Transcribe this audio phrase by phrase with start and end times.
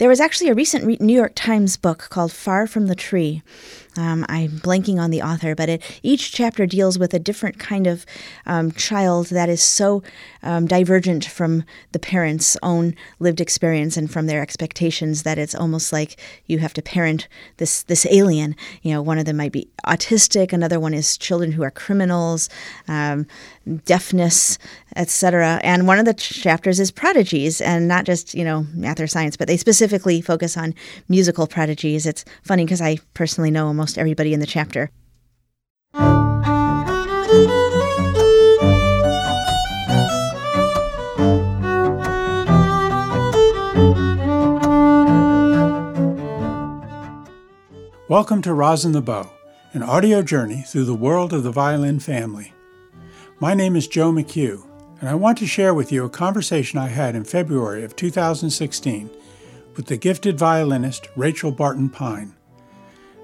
[0.00, 3.42] there was actually a recent New York Times book called Far from the Tree
[3.96, 7.86] um, I'm blanking on the author, but it, each chapter deals with a different kind
[7.86, 8.06] of
[8.46, 10.02] um, child that is so
[10.42, 15.92] um, divergent from the parents' own lived experience and from their expectations that it's almost
[15.92, 17.26] like you have to parent
[17.56, 18.54] this this alien.
[18.82, 22.48] You know, one of them might be autistic, another one is children who are criminals,
[22.86, 23.26] um,
[23.84, 24.58] deafness,
[24.96, 25.60] etc.
[25.62, 29.36] And one of the chapters is prodigies, and not just you know math or science,
[29.36, 30.74] but they specifically focus on
[31.08, 32.06] musical prodigies.
[32.06, 34.90] It's funny because I personally know almost everybody in the chapter.
[48.10, 49.30] Welcome to Rosin the Bow,
[49.72, 52.52] an audio journey through the world of the violin family.
[53.42, 54.62] My name is Joe McHugh,
[55.00, 59.08] and I want to share with you a conversation I had in February of 2016
[59.74, 62.34] with the gifted violinist Rachel Barton Pine.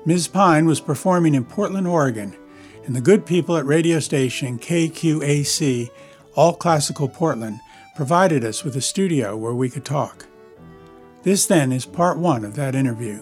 [0.06, 0.27] Ms.
[0.27, 2.34] Pine was performing in Portland, Oregon,
[2.87, 5.91] and the good people at radio station KQAC,
[6.34, 7.61] All Classical Portland,
[7.94, 10.25] provided us with a studio where we could talk.
[11.25, 13.20] This then is part one of that interview.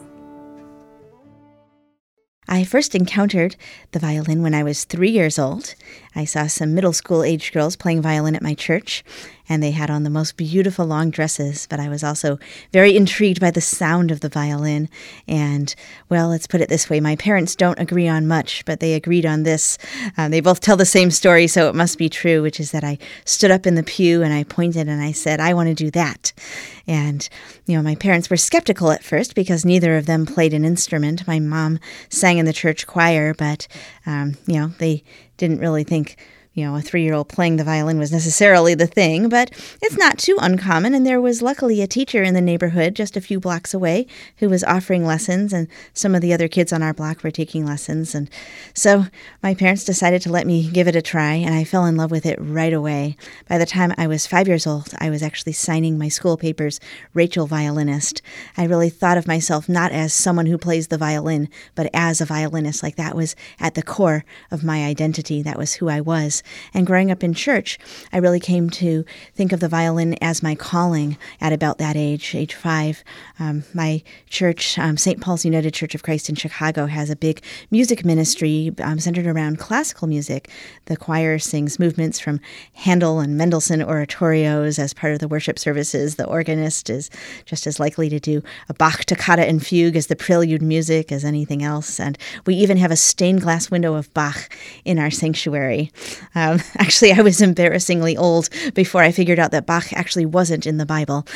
[2.47, 3.56] I first encountered
[3.92, 5.75] the violin when I was three years old.
[6.17, 9.05] I saw some middle school age girls playing violin at my church,
[9.48, 11.67] and they had on the most beautiful long dresses.
[11.69, 12.39] But I was also
[12.73, 14.89] very intrigued by the sound of the violin.
[15.29, 15.75] And,
[16.09, 19.27] well, let's put it this way my parents don't agree on much, but they agreed
[19.27, 19.77] on this.
[20.17, 22.84] Um, they both tell the same story, so it must be true, which is that
[22.84, 25.75] I stood up in the pew and I pointed and I said, I want to
[25.75, 26.33] do that.
[26.87, 27.28] And,
[27.67, 31.27] you know, my parents were skeptical at first because neither of them played an instrument.
[31.27, 33.67] My mom sang in the church choir, but,
[34.06, 35.03] um, you know, they
[35.37, 36.17] didn't really think
[36.55, 39.50] you know, a three year old playing the violin was necessarily the thing, but
[39.83, 40.94] it's not too uncommon.
[40.94, 44.48] And there was luckily a teacher in the neighborhood just a few blocks away who
[44.48, 48.14] was offering lessons, and some of the other kids on our block were taking lessons.
[48.14, 48.30] And
[48.72, 49.06] so
[49.42, 52.12] my parents decided to let me give it a try, and I fell in love
[52.12, 53.16] with it right away.
[53.48, 56.78] By the time I was five years old, I was actually signing my school papers,
[57.14, 58.22] Rachel Violinist.
[58.56, 62.26] I really thought of myself not as someone who plays the violin, but as a
[62.26, 62.84] violinist.
[62.84, 66.44] Like that was at the core of my identity, that was who I was.
[66.72, 67.78] And growing up in church,
[68.12, 72.34] I really came to think of the violin as my calling at about that age,
[72.34, 73.03] age five.
[73.38, 75.21] Um, my church, um, St.
[75.21, 79.59] Paul's United Church of Christ in Chicago, has a big music ministry um, centered around
[79.59, 80.50] classical music.
[80.87, 82.41] The choir sings movements from
[82.75, 86.16] Handel and Mendelssohn oratorios as part of the worship services.
[86.16, 87.11] The organist is
[87.44, 91.25] just as likely to do a Bach toccata and fugue as the prelude music as
[91.25, 91.99] anything else.
[92.00, 95.91] And we even have a stained glass window of Bach in our sanctuary.
[96.34, 100.78] Um, actually, I was embarrassingly old before I figured out that Bach actually wasn't in
[100.78, 101.27] the Bible,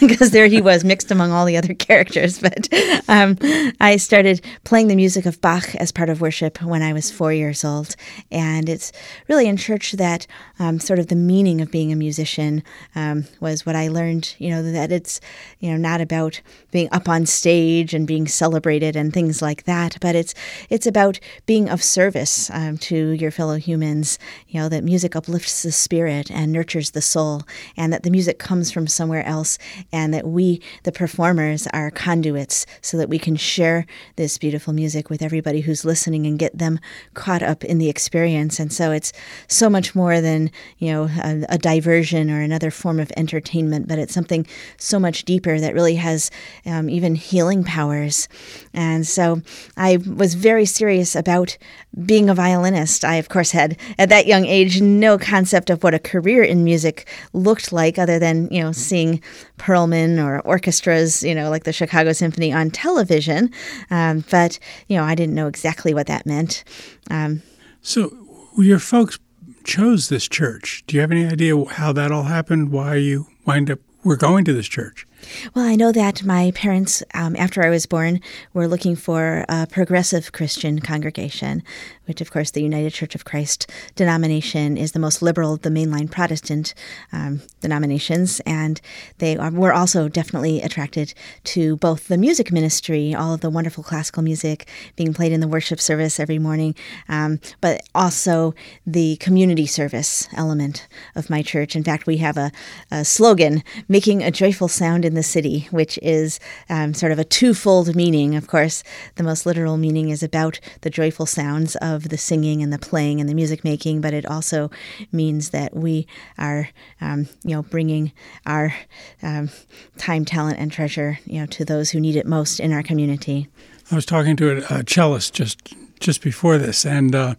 [0.00, 2.38] because um, there he was mixed among all the other characters.
[2.38, 2.68] But
[3.08, 3.36] um,
[3.80, 7.32] I started playing the music of Bach as part of worship when I was four
[7.32, 7.96] years old,
[8.30, 8.92] and it's
[9.28, 10.26] really in church that
[10.58, 12.62] um, sort of the meaning of being a musician
[12.94, 14.34] um, was what I learned.
[14.38, 15.20] You know that it's
[15.60, 16.40] you know not about
[16.70, 20.34] being up on stage and being celebrated and things like that, but it's
[20.70, 24.18] it's about being of service um, to your fellow humans
[24.48, 27.42] you know, that music uplifts the spirit and nurtures the soul,
[27.76, 29.58] and that the music comes from somewhere else,
[29.92, 33.86] and that we, the performers, are conduits so that we can share
[34.16, 36.78] this beautiful music with everybody who's listening and get them
[37.14, 38.58] caught up in the experience.
[38.58, 39.12] And so it's
[39.48, 43.98] so much more than, you know, a, a diversion or another form of entertainment, but
[43.98, 44.46] it's something
[44.76, 46.30] so much deeper that really has
[46.66, 48.28] um, even healing powers.
[48.72, 49.42] And so
[49.76, 51.56] I was very serious about
[52.04, 53.04] being a violinist.
[53.04, 56.64] I, of course, had at that young age no concept of what a career in
[56.64, 59.22] music looked like other than, you know, seeing
[59.58, 63.50] Perlman or orchestras, you know, like the Chicago Symphony on television.
[63.90, 64.58] Um, but,
[64.88, 66.64] you know, I didn't know exactly what that meant.
[67.10, 67.42] Um,
[67.80, 68.12] so
[68.58, 69.18] your folks
[69.64, 70.84] chose this church.
[70.86, 72.70] Do you have any idea how that all happened?
[72.70, 75.06] Why you wind up were going to this church?
[75.54, 78.20] Well, I know that my parents, um, after I was born,
[78.52, 81.62] were looking for a progressive Christian congregation,
[82.06, 85.70] which, of course, the United Church of Christ denomination is the most liberal of the
[85.70, 86.74] mainline Protestant
[87.12, 88.40] um, denominations.
[88.40, 88.80] And
[89.18, 91.14] they are, were also definitely attracted
[91.44, 95.48] to both the music ministry, all of the wonderful classical music being played in the
[95.48, 96.74] worship service every morning,
[97.08, 98.54] um, but also
[98.86, 101.76] the community service element of my church.
[101.76, 102.50] In fact, we have a,
[102.90, 107.24] a slogan making a joyful sound in the city, which is um, sort of a
[107.24, 108.34] twofold meaning.
[108.34, 108.82] Of course,
[109.14, 113.20] the most literal meaning is about the joyful sounds of the singing and the playing
[113.20, 114.70] and the music making, but it also
[115.12, 116.06] means that we
[116.36, 116.68] are,
[117.00, 118.12] um, you know, bringing
[118.44, 118.74] our
[119.22, 119.48] um,
[119.96, 123.48] time, talent, and treasure, you know, to those who need it most in our community.
[123.90, 127.34] I was talking to a, a cellist just just before this, and uh,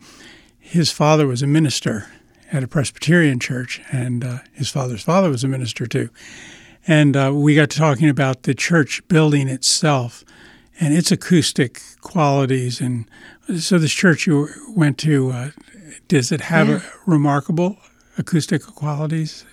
[0.60, 2.08] his father was a minister
[2.52, 6.10] at a Presbyterian church, and uh, his father's father was a minister too.
[6.88, 10.24] And uh, we got to talking about the church building itself
[10.80, 12.82] and its acoustic qualities.
[12.82, 13.10] And
[13.58, 15.52] so, this church you went to, uh,
[16.08, 16.82] does it have yeah.
[17.06, 17.78] remarkable
[18.18, 19.46] acoustic qualities?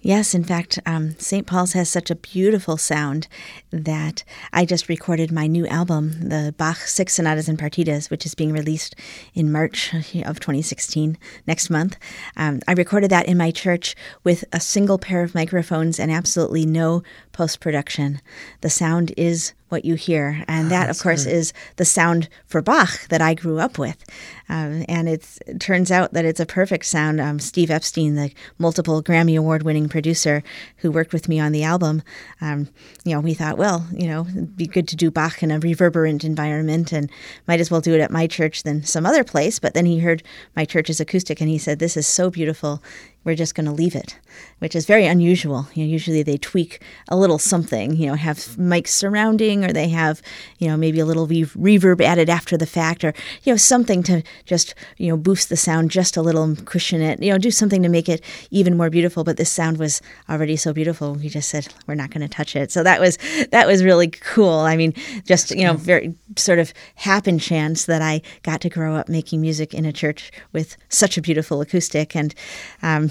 [0.00, 1.44] Yes, in fact, um, St.
[1.44, 3.26] Paul's has such a beautiful sound
[3.70, 4.22] that
[4.52, 8.52] I just recorded my new album, the Bach Six Sonatas and Partitas, which is being
[8.52, 8.94] released
[9.34, 11.18] in March of 2016,
[11.48, 11.96] next month.
[12.36, 16.64] Um, I recorded that in my church with a single pair of microphones and absolutely
[16.64, 17.02] no
[17.38, 18.20] post production.
[18.62, 20.44] The sound is what you hear.
[20.48, 24.02] And oh, that, of course, is the sound for Bach that I grew up with.
[24.48, 27.20] Um, and it turns out that it's a perfect sound.
[27.20, 30.42] Um, Steve Epstein, the multiple Grammy Award winning producer
[30.78, 32.02] who worked with me on the album,
[32.40, 32.66] um,
[33.04, 35.60] you know, we thought, well, you know, it'd be good to do Bach in a
[35.60, 37.08] reverberant environment and
[37.46, 39.60] might as well do it at my church than some other place.
[39.60, 40.24] But then he heard
[40.56, 42.82] my church's acoustic and he said, this is so beautiful
[43.28, 44.18] we're just going to leave it,
[44.58, 45.68] which is very unusual.
[45.74, 49.90] You know, usually they tweak a little something, you know, have mics surrounding, or they
[49.90, 50.22] have,
[50.58, 54.02] you know, maybe a little re- reverb added after the fact, or you know, something
[54.04, 57.50] to just you know boost the sound just a little, cushion it, you know, do
[57.50, 59.24] something to make it even more beautiful.
[59.24, 60.00] But this sound was
[60.30, 62.72] already so beautiful, we just said we're not going to touch it.
[62.72, 63.18] So that was
[63.50, 64.60] that was really cool.
[64.60, 64.94] I mean,
[65.26, 69.42] just you know, very sort of happen chance that I got to grow up making
[69.42, 72.34] music in a church with such a beautiful acoustic and.
[72.80, 73.10] Um,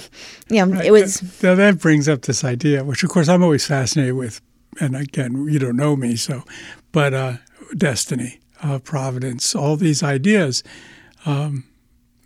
[0.49, 0.85] you know, right.
[0.85, 1.21] it was.
[1.43, 4.41] Now that brings up this idea, which of course I'm always fascinated with,
[4.79, 6.43] and again, you don't know me, so,
[6.91, 7.33] but uh,
[7.75, 10.63] destiny, uh, providence, all these ideas.
[11.25, 11.65] Um,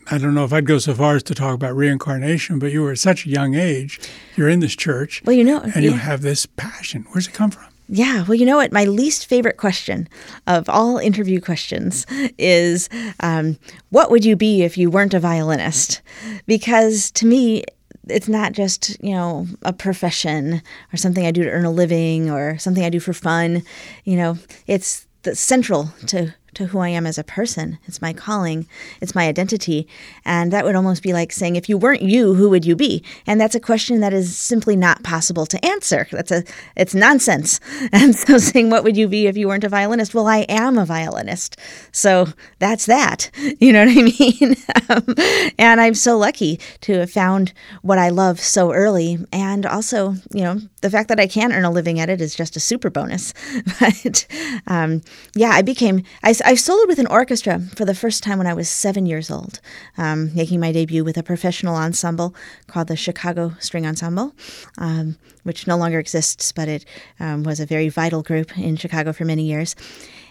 [0.10, 2.82] I don't know if I'd go so far as to talk about reincarnation, but you
[2.82, 4.00] were at such a young age.
[4.36, 5.22] You're in this church.
[5.26, 5.92] Well, you know, and yeah.
[5.92, 7.06] you have this passion.
[7.12, 7.71] Where's it come from?
[7.94, 8.72] Yeah, well, you know what?
[8.72, 10.08] My least favorite question
[10.48, 12.06] of all interview questions
[12.38, 12.88] is
[13.20, 13.58] um,
[13.90, 16.02] what would you be if you weren't a violinist?
[16.48, 17.66] Because to me,
[18.08, 20.62] it's not just, you know, a profession
[20.94, 23.62] or something I do to earn a living or something I do for fun.
[24.06, 24.38] You know,
[24.68, 27.80] it's the central to to who I am as a person.
[27.86, 28.68] It's my calling,
[29.00, 29.88] it's my identity.
[30.26, 33.04] And that would almost be like saying, if you weren't you, who would you be?
[33.26, 36.08] And that's a question that is simply not possible to answer.
[36.12, 36.44] That's a
[36.76, 37.60] it's nonsense.
[37.94, 40.14] And so saying, what would you be if you weren't a violinist?
[40.14, 41.58] Well, I am a violinist.
[41.92, 42.28] So
[42.60, 43.30] that's that.
[43.60, 44.56] You know what I mean?
[44.90, 49.20] um, and I'm so lucky to have found what I love so early.
[49.32, 52.34] And also, you know, the fact that I can earn a living at it is
[52.34, 53.34] just a super bonus.
[53.80, 54.26] But
[54.68, 55.02] um,
[55.36, 58.54] yeah, I became, I I soloed with an orchestra for the first time when I
[58.54, 59.60] was seven years old,
[59.98, 62.36] um, making my debut with a professional ensemble
[62.68, 64.34] called the Chicago String Ensemble,
[64.78, 66.86] um, which no longer exists, but it
[67.20, 69.76] um, was a very vital group in Chicago for many years.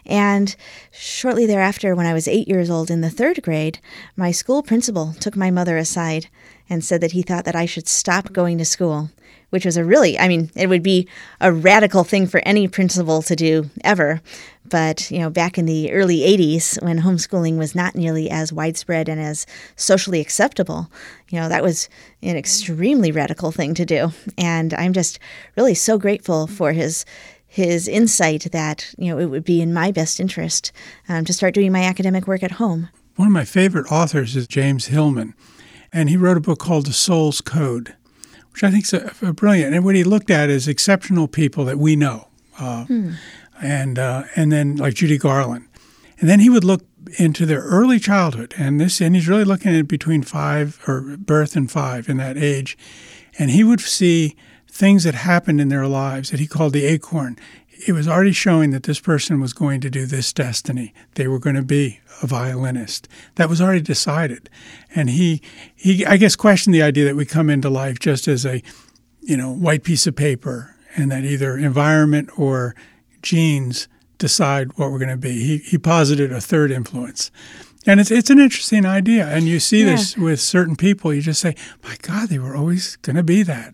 [0.05, 0.55] And
[0.91, 3.79] shortly thereafter, when I was eight years old in the third grade,
[4.15, 6.27] my school principal took my mother aside
[6.71, 9.11] and said that he thought that I should stop going to school
[9.51, 11.07] which was a really, I mean, it would be
[11.39, 14.21] a radical thing for any principal to do ever.
[14.65, 19.09] But, you know, back in the early 80s, when homeschooling was not nearly as widespread
[19.09, 19.45] and as
[19.75, 20.89] socially acceptable,
[21.29, 21.89] you know, that was
[22.23, 24.13] an extremely radical thing to do.
[24.37, 25.19] And I'm just
[25.57, 27.05] really so grateful for his
[27.45, 30.71] his insight that you know it would be in my best interest
[31.09, 32.87] um, to start doing my academic work at home.
[33.17, 35.33] One of my favorite authors is James Hillman,
[35.93, 37.95] and he wrote a book called The Soul's Code
[38.51, 39.73] which I think is a, a brilliant.
[39.73, 42.27] And what he looked at is exceptional people that we know,
[42.59, 43.11] uh, hmm.
[43.61, 45.67] and uh, and then like Judy Garland,
[46.19, 46.83] and then he would look
[47.17, 51.55] into their early childhood, and this and he's really looking at between five or birth
[51.55, 52.77] and five in that age,
[53.39, 54.35] and he would see
[54.67, 57.37] things that happened in their lives that he called the acorn
[57.87, 60.93] it was already showing that this person was going to do this destiny.
[61.15, 63.07] They were going to be a violinist.
[63.35, 64.49] That was already decided.
[64.95, 65.41] And he,
[65.75, 68.61] he, I guess, questioned the idea that we come into life just as a,
[69.21, 72.75] you know, white piece of paper, and that either environment or
[73.21, 75.39] genes decide what we're going to be.
[75.41, 77.31] He, he posited a third influence.
[77.87, 79.95] And it's it's an interesting idea, and you see yeah.
[79.95, 81.11] this with certain people.
[81.11, 83.73] You just say, "My God, they were always going to be that."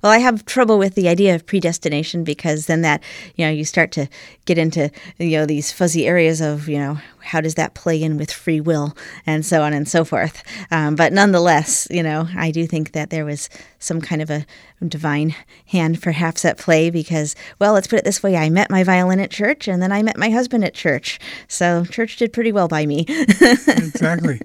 [0.00, 3.02] Well, I have trouble with the idea of predestination because then that
[3.34, 4.08] you know you start to
[4.44, 6.98] get into you know these fuzzy areas of you know
[7.28, 10.42] how does that play in with free will and so on and so forth.
[10.70, 14.46] Um, but nonetheless, you know, I do think that there was some kind of a
[14.86, 15.34] divine
[15.66, 19.20] hand perhaps at play because, well, let's put it this way I met my violin
[19.20, 21.18] at church and then I met my husband at church.
[21.48, 23.04] So church did pretty well by me.
[23.08, 24.40] exactly.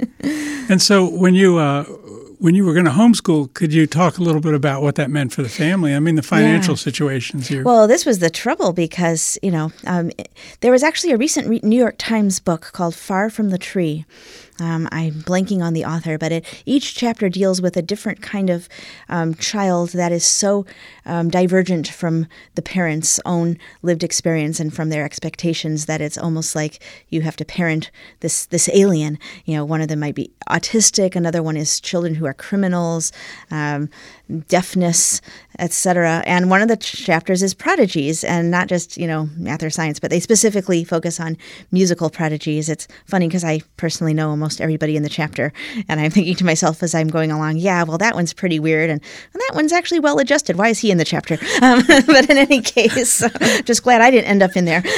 [0.70, 1.86] And so when you, uh,
[2.44, 5.10] when you were going to homeschool, could you talk a little bit about what that
[5.10, 5.96] meant for the family?
[5.96, 6.80] I mean, the financial yeah.
[6.80, 7.64] situations here.
[7.64, 10.12] Well, this was the trouble because, you know, um,
[10.60, 14.04] there was actually a recent New York Times book called Far from the Tree
[14.60, 18.50] um, I'm blanking on the author, but it, each chapter deals with a different kind
[18.50, 18.70] of
[19.10, 20.66] um, child that is so
[21.06, 26.56] um, divergent from the parents' own lived experience and from their expectations that it's almost
[26.56, 29.18] like you have to parent this this alien.
[29.46, 33.12] You know, one of them might be autistic, another one is children who are criminals,
[33.50, 33.90] um,
[34.48, 35.22] deafness,
[35.60, 36.24] etc.
[36.26, 40.00] And one of the chapters is prodigies, and not just you know math or science,
[40.00, 41.38] but they specifically focus on
[41.72, 42.70] musical prodigies.
[42.70, 45.52] It's funny because I personally know almost everybody in the chapter.
[45.88, 48.90] And I'm thinking to myself as I'm going along, yeah, well, that one's pretty weird.
[48.90, 49.02] And,
[49.34, 50.58] and that one's actually well adjusted.
[50.58, 51.38] Why is he in the chapter?
[51.64, 53.24] Um, but in any case,
[53.64, 54.84] just glad I didn't end up in there.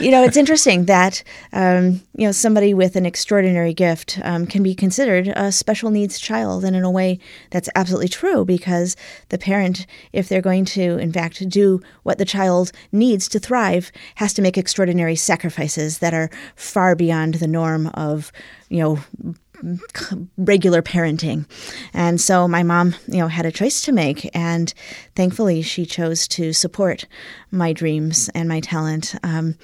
[0.00, 1.22] You know, it's interesting that,
[1.52, 6.18] um, you know, somebody with an extraordinary gift um, can be considered a special needs
[6.18, 6.64] child.
[6.64, 7.18] And in a way,
[7.58, 8.94] that's absolutely true because
[9.30, 13.90] the parent, if they're going to, in fact, do what the child needs to thrive,
[14.14, 18.30] has to make extraordinary sacrifices that are far beyond the norm of,
[18.68, 18.98] you know,
[20.36, 21.46] regular parenting.
[21.92, 24.72] And so my mom, you know, had a choice to make and
[25.16, 27.06] thankfully she chose to support
[27.50, 29.16] my dreams and my talent.
[29.24, 29.56] Um,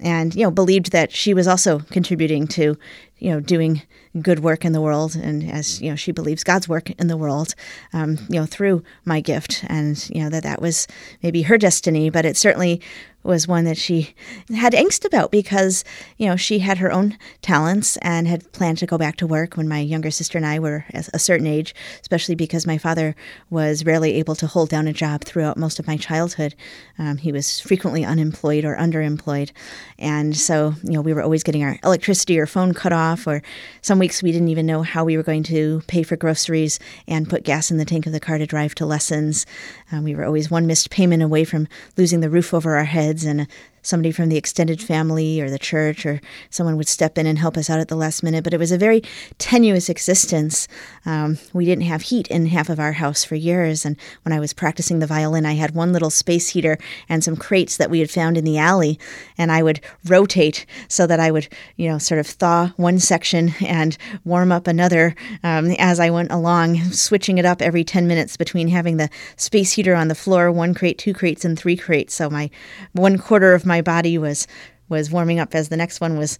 [0.00, 2.76] and, you know, believed that she was also contributing to,
[3.18, 3.82] you know, doing
[4.22, 7.16] good work in the world and as, you know, she believes God's work in the
[7.16, 7.54] world,
[7.92, 10.86] um, you know, through my gift and, you know, that that was
[11.22, 12.80] maybe her destiny, but it certainly
[13.24, 14.14] was one that she
[14.56, 15.84] had angst about because,
[16.16, 19.56] you know, she had her own talents and had planned to go back to work
[19.56, 23.14] when my younger sister and I were a certain age, especially because my father
[23.50, 26.54] was rarely able to hold down a job throughout most of my childhood.
[26.98, 29.50] Um, he was frequently unemployed or underemployed.
[29.98, 33.42] And so, you know, we were always getting our electricity or phone cut off, or
[33.80, 37.30] some weeks we didn't even know how we were going to pay for groceries and
[37.30, 39.46] put gas in the tank of the car to drive to lessons.
[39.92, 43.24] Um, we were always one missed payment away from losing the roof over our heads
[43.24, 43.46] and
[43.82, 46.20] somebody from the extended family or the church or
[46.50, 48.44] someone would step in and help us out at the last minute.
[48.44, 49.02] But it was a very
[49.38, 50.68] tenuous existence.
[51.06, 53.84] Um, we didn't have heat in half of our house for years.
[53.84, 57.36] And when I was practicing the violin, I had one little space heater and some
[57.36, 58.98] crates that we had found in the alley.
[59.36, 63.54] And I would rotate so that I would, you know, sort of thaw one section
[63.64, 68.36] and warm up another um, as I went along, switching it up every 10 minutes
[68.36, 72.14] between having the space heater on the floor, one crate, two crates, and three crates.
[72.14, 72.50] So my
[72.92, 74.48] one quarter of my body was
[74.88, 76.38] was warming up as the next one was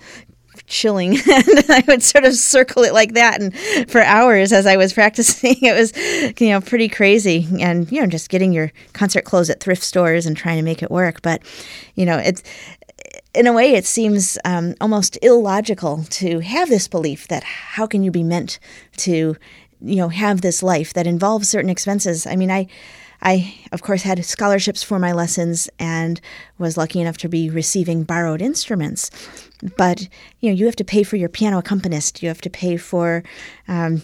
[0.67, 1.19] chilling.
[1.29, 3.57] And I would sort of circle it like that and
[3.91, 5.57] for hours as I was practicing.
[5.63, 5.93] It was
[6.41, 7.47] you know pretty crazy.
[7.61, 10.83] And you know just getting your concert clothes at thrift stores and trying to make
[10.83, 11.23] it work.
[11.23, 11.43] But
[11.95, 12.43] you know it's
[13.35, 18.03] in a way it seems um, almost illogical to have this belief that how can
[18.03, 18.59] you be meant
[18.97, 19.37] to
[19.81, 22.27] you know have this life that involves certain expenses?
[22.27, 22.67] I mean I
[23.23, 26.21] I, of course, had scholarships for my lessons and
[26.59, 29.11] was lucky enough to be receiving borrowed instruments.
[29.77, 30.09] But
[30.41, 32.23] you know, you have to pay for your piano accompanist.
[32.23, 33.25] You have to pay for
[33.67, 34.03] um,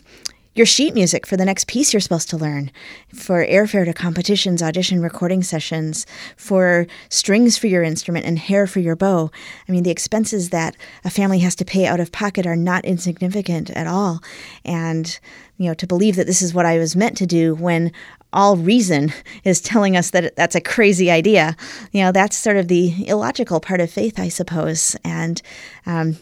[0.54, 2.70] your sheet music for the next piece you're supposed to learn,
[3.12, 6.06] for airfare to competitions, audition recording sessions,
[6.36, 9.30] for strings for your instrument and hair for your bow.
[9.68, 12.84] I mean, the expenses that a family has to pay out of pocket are not
[12.84, 14.20] insignificant at all.
[14.64, 15.18] And
[15.56, 17.92] you know, to believe that this is what I was meant to do when
[18.34, 19.12] all reason
[19.44, 21.56] is telling us that that's a crazy idea.
[21.92, 24.96] You know, that's sort of the illogical part of faith, I suppose.
[25.04, 25.40] And
[25.86, 26.18] um,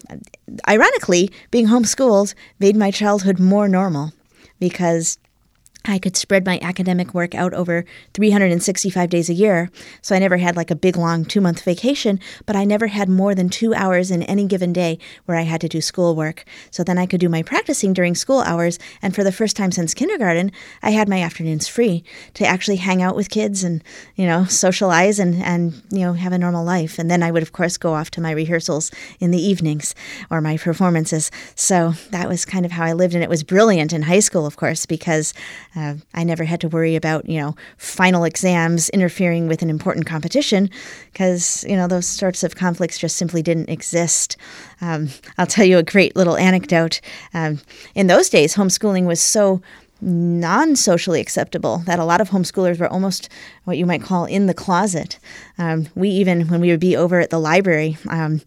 [0.69, 4.13] ironically, being homeschooled made my childhood more normal
[4.61, 5.19] because
[5.85, 7.85] I could spread my academic work out over
[8.15, 9.71] 365 days a year.
[10.01, 13.09] So I never had like a big long two month vacation, but I never had
[13.09, 16.45] more than two hours in any given day where I had to do schoolwork.
[16.71, 18.79] So then I could do my practicing during school hours.
[19.01, 23.03] And for the first time since kindergarten, I had my afternoons free to actually hang
[23.03, 23.83] out with kids and,
[24.15, 26.99] you know, socialize and, and, you know, have a normal life.
[26.99, 29.95] And then I would, of course, go off to my rehearsals in the evenings
[30.31, 31.31] or my performances.
[31.55, 33.15] So that was kind of how I lived.
[33.15, 35.35] And it was brilliant in high school, of course, because
[35.75, 40.07] uh, I never had to worry about, you know, final exams interfering with an important
[40.07, 40.71] competition
[41.13, 44.37] because, you know, those sorts of conflicts just simply didn't exist.
[44.81, 47.01] Um, I'll tell you a great little anecdote.
[47.33, 47.61] Um,
[47.95, 49.63] in those days, homeschooling was so
[50.03, 53.29] non socially acceptable that a lot of homeschoolers were almost
[53.65, 55.19] what you might call in the closet.
[55.59, 58.43] Um, we even, when we would be over at the library, um,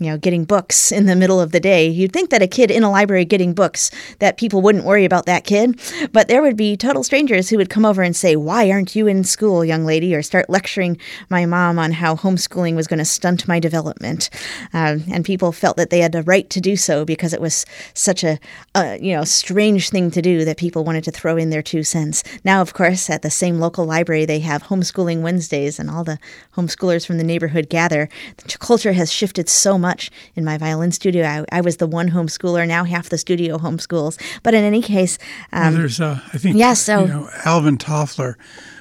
[0.00, 1.86] you know, getting books in the middle of the day.
[1.86, 5.26] You'd think that a kid in a library getting books, that people wouldn't worry about
[5.26, 5.78] that kid.
[6.12, 9.06] But there would be total strangers who would come over and say, Why aren't you
[9.06, 10.14] in school, young lady?
[10.14, 14.30] Or start lecturing my mom on how homeschooling was going to stunt my development.
[14.72, 17.66] Um, and people felt that they had a right to do so because it was
[17.92, 18.38] such a,
[18.74, 21.82] a, you know, strange thing to do that people wanted to throw in their two
[21.82, 22.22] cents.
[22.42, 26.18] Now, of course, at the same local library, they have homeschooling Wednesdays and all the
[26.56, 28.08] homeschoolers from the neighborhood gather.
[28.38, 31.22] The culture has shifted so much much in my violin studio.
[31.34, 32.66] I, I was the one homeschooler.
[32.66, 34.14] Now half the studio homeschools.
[34.44, 35.18] But in any case,
[35.52, 38.34] um, well, there's uh, I think yeah, so, you know, Alvin Toffler,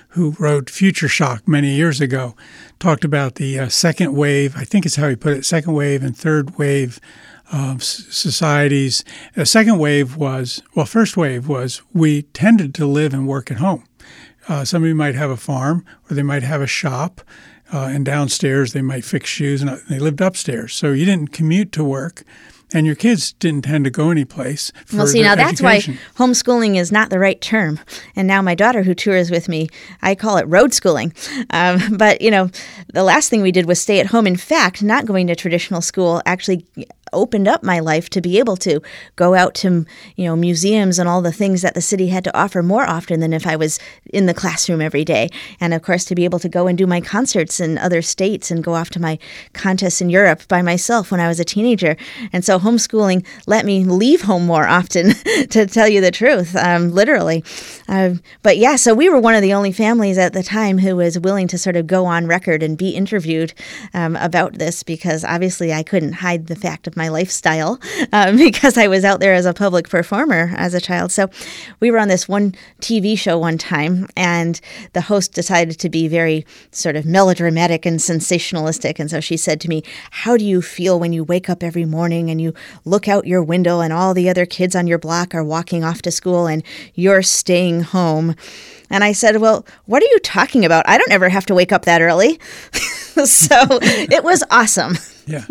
[0.10, 2.36] who wrote Future Shock many years ago,
[2.78, 4.56] talked about the uh, second wave.
[4.56, 7.00] I think is how he put it: second wave and third wave.
[7.52, 9.04] of societies.
[9.34, 13.58] The second wave was, well, first wave was we tended to live and work at
[13.58, 13.84] home.
[14.48, 17.22] Uh, somebody might have a farm or they might have a shop
[17.72, 20.74] uh, and downstairs they might fix shoes, and they lived upstairs.
[20.74, 22.24] So you didn't commute to work,
[22.72, 24.72] and your kids didn't tend to go anyplace.
[24.94, 25.96] well, see, now education.
[25.96, 27.80] that's why homeschooling is not the right term.
[28.16, 29.70] And now my daughter, who tours with me,
[30.02, 31.14] I call it road schooling.
[31.50, 32.50] Um, but you know,
[32.94, 34.28] the last thing we did was stay at home.
[34.28, 36.66] In fact, not going to traditional school actually
[37.14, 38.82] opened up my life to be able to
[39.16, 39.86] go out to
[40.16, 43.20] you know museums and all the things that the city had to offer more often
[43.20, 43.80] than if I was
[44.14, 45.30] in the classroom every day.
[45.60, 48.52] And of course to be able to go and do my concerts in other states
[48.52, 49.20] and go off to my
[49.54, 51.96] contests in Europe by myself when I was a teenager.
[52.34, 55.14] And so homeschooling let me leave home more often
[55.50, 57.44] to tell you the truth um, literally.
[57.88, 60.96] Uh, but yeah so we were one of the only families at the time who
[60.96, 63.54] was willing to sort of go on record and be interviewed
[63.94, 67.80] um, about this because obviously I couldn't hide the fact of my lifestyle
[68.14, 71.12] um, because I was out there as a public performer as a child.
[71.12, 71.30] So
[71.80, 74.62] we were on this one TV show one time, and
[74.94, 79.00] the host decided to be very sort of melodramatic and sensationalistic.
[79.00, 81.86] And so she said to me, How do you feel when you wake up every
[81.86, 82.54] morning and you
[82.86, 86.02] look out your window and all the other kids on your block are walking off
[86.04, 86.64] to school and
[86.94, 88.36] you're staying home?
[88.90, 90.88] And I said, Well, what are you talking about?
[90.88, 92.40] I don't ever have to wake up that early.
[93.26, 94.98] so it was awesome.
[95.26, 95.46] Yeah.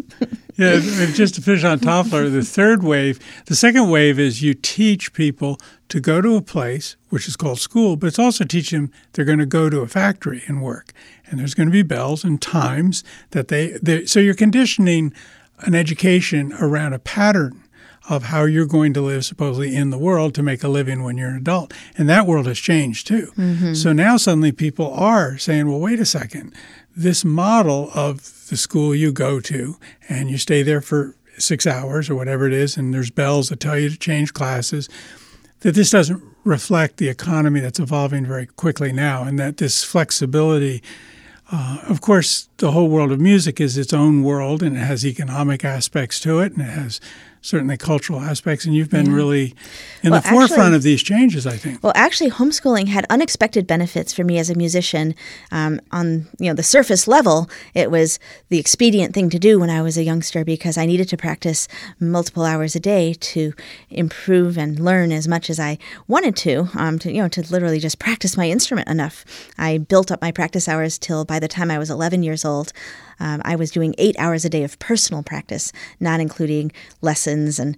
[0.58, 0.80] Yeah,
[1.12, 5.56] just to finish on Toffler, the third wave, the second wave is you teach people
[5.88, 9.24] to go to a place, which is called school, but it's also teaching them they're
[9.24, 10.92] going to go to a factory and work.
[11.26, 15.14] And there's going to be bells and times that they, so you're conditioning
[15.60, 17.62] an education around a pattern
[18.10, 21.18] of how you're going to live supposedly in the world to make a living when
[21.18, 21.72] you're an adult.
[21.96, 23.32] And that world has changed too.
[23.36, 23.74] Mm-hmm.
[23.74, 26.52] So now suddenly people are saying, well, wait a second
[26.96, 29.76] this model of the school you go to
[30.08, 33.60] and you stay there for six hours or whatever it is, and there's bells that
[33.60, 34.88] tell you to change classes,
[35.60, 40.82] that this doesn't reflect the economy that's evolving very quickly now, and that this flexibility.
[41.50, 45.06] Uh, of course, the whole world of music is its own world and it has
[45.06, 47.00] economic aspects to it and it has
[47.40, 49.14] certainly cultural aspects, and you've been yeah.
[49.14, 49.54] really
[50.02, 51.46] in well, the forefront actually, of these changes.
[51.46, 51.82] I think.
[51.82, 55.14] Well, actually, homeschooling had unexpected benefits for me as a musician.
[55.50, 59.70] Um, on you know the surface level, it was the expedient thing to do when
[59.70, 61.68] I was a youngster because I needed to practice
[62.00, 63.52] multiple hours a day to
[63.90, 66.68] improve and learn as much as I wanted to.
[66.74, 69.24] Um, to you know to literally just practice my instrument enough.
[69.56, 72.72] I built up my practice hours till by the time I was 11 years old.
[73.20, 77.76] Um, I was doing eight hours a day of personal practice, not including lessons and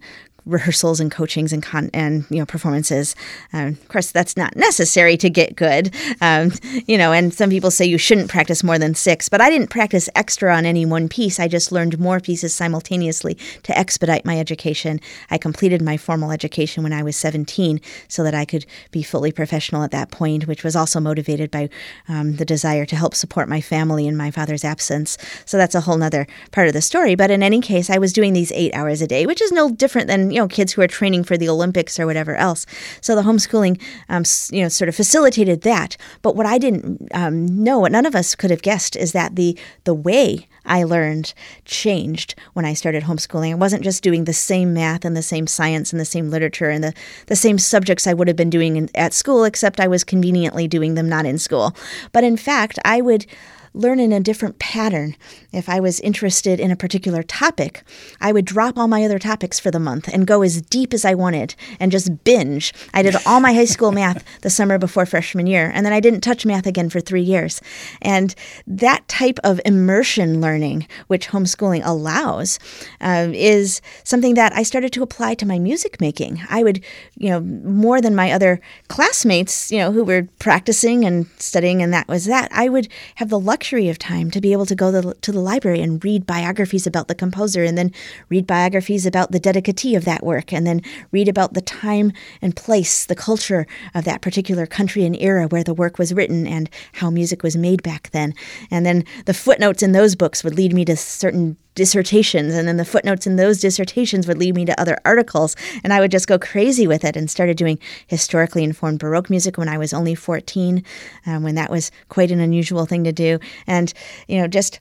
[0.50, 3.14] rehearsals and coachings and con- and you know performances.
[3.52, 5.94] Um, of course, that's not necessary to get good.
[6.20, 6.52] Um,
[6.86, 9.70] you know, and some people say you shouldn't practice more than six, but I didn't
[9.70, 11.40] practice extra on any one piece.
[11.40, 15.00] I just learned more pieces simultaneously to expedite my education.
[15.30, 19.32] I completed my formal education when I was 17, so that I could be fully
[19.32, 21.68] professional at that point, which was also motivated by
[22.08, 25.16] um, the desire to help support my family in my father's absence.
[25.44, 27.14] So that's a whole other part of the story.
[27.14, 29.70] But in any case, I was doing these eight hours a day, which is no
[29.70, 32.66] different than you kids who are training for the Olympics or whatever else.
[33.00, 35.96] So the homeschooling, um, you know, sort of facilitated that.
[36.22, 39.36] But what I didn't um, know, what none of us could have guessed, is that
[39.36, 41.32] the the way I learned
[41.64, 43.52] changed when I started homeschooling.
[43.52, 46.70] I wasn't just doing the same math and the same science and the same literature
[46.70, 46.94] and the,
[47.26, 50.68] the same subjects I would have been doing in, at school, except I was conveniently
[50.68, 51.74] doing them not in school.
[52.12, 53.26] But in fact, I would
[53.72, 55.16] learn in a different pattern.
[55.52, 57.82] If I was interested in a particular topic,
[58.20, 61.04] I would drop all my other topics for the month and go as deep as
[61.04, 62.72] I wanted and just binge.
[62.92, 66.00] I did all my high school math the summer before freshman year, and then I
[66.00, 67.60] didn't touch math again for three years.
[68.02, 68.34] And
[68.66, 72.58] that type of immersion learning, which homeschooling allows,
[73.00, 76.40] uh, is something that I started to apply to my music making.
[76.48, 76.84] I would,
[77.16, 81.92] you know, more than my other classmates, you know, who were practicing and studying, and
[81.92, 82.50] that was that.
[82.52, 85.38] I would have the luxury of time to be able to go the, to the
[85.38, 87.92] library and read biographies about the composer, and then
[88.30, 90.80] read biographies about the dedicatee of that work, and then
[91.12, 95.62] read about the time and place, the culture of that particular country and era where
[95.62, 98.32] the work was written and how music was made back then.
[98.70, 102.76] And then the footnotes in those books would lead me to certain dissertations and then
[102.76, 105.54] the footnotes in those dissertations would lead me to other articles
[105.84, 109.56] and I would just go crazy with it and started doing historically informed baroque music
[109.56, 110.82] when I was only 14
[111.26, 113.38] um, when that was quite an unusual thing to do.
[113.66, 113.92] And
[114.26, 114.80] you know just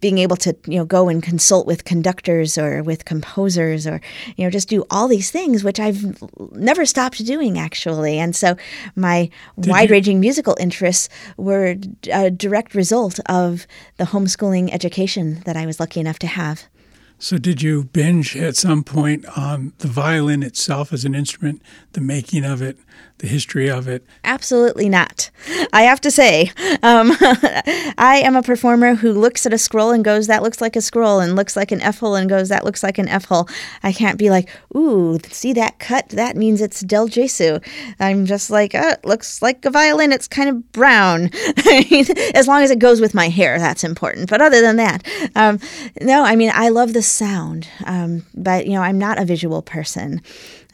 [0.00, 4.00] being able to you know go and consult with conductors or with composers or
[4.36, 8.18] you know just do all these things which I've never stopped doing actually.
[8.18, 8.56] And so
[8.96, 11.76] my wide-ranging musical interests were
[12.12, 16.64] a direct result of the homeschooling education that I was lucky enough to have.
[17.20, 22.00] So, did you binge at some point on the violin itself as an instrument, the
[22.00, 22.78] making of it,
[23.18, 24.04] the history of it?
[24.24, 25.30] Absolutely not.
[25.72, 27.12] I have to say, um,
[27.98, 30.80] I am a performer who looks at a scroll and goes, that looks like a
[30.80, 33.48] scroll, and looks like an F hole and goes, that looks like an F hole.
[33.82, 36.08] I can't be like, ooh, see that cut?
[36.10, 37.64] That means it's Del Gesù.
[37.98, 40.12] I'm just like, oh, it looks like a violin.
[40.12, 41.30] It's kind of brown.
[42.34, 44.30] as long as it goes with my hair, that's important.
[44.30, 45.58] But other than that, um,
[46.00, 49.62] no, I mean, I love the sound, um, but, you know, I'm not a visual
[49.62, 50.22] person.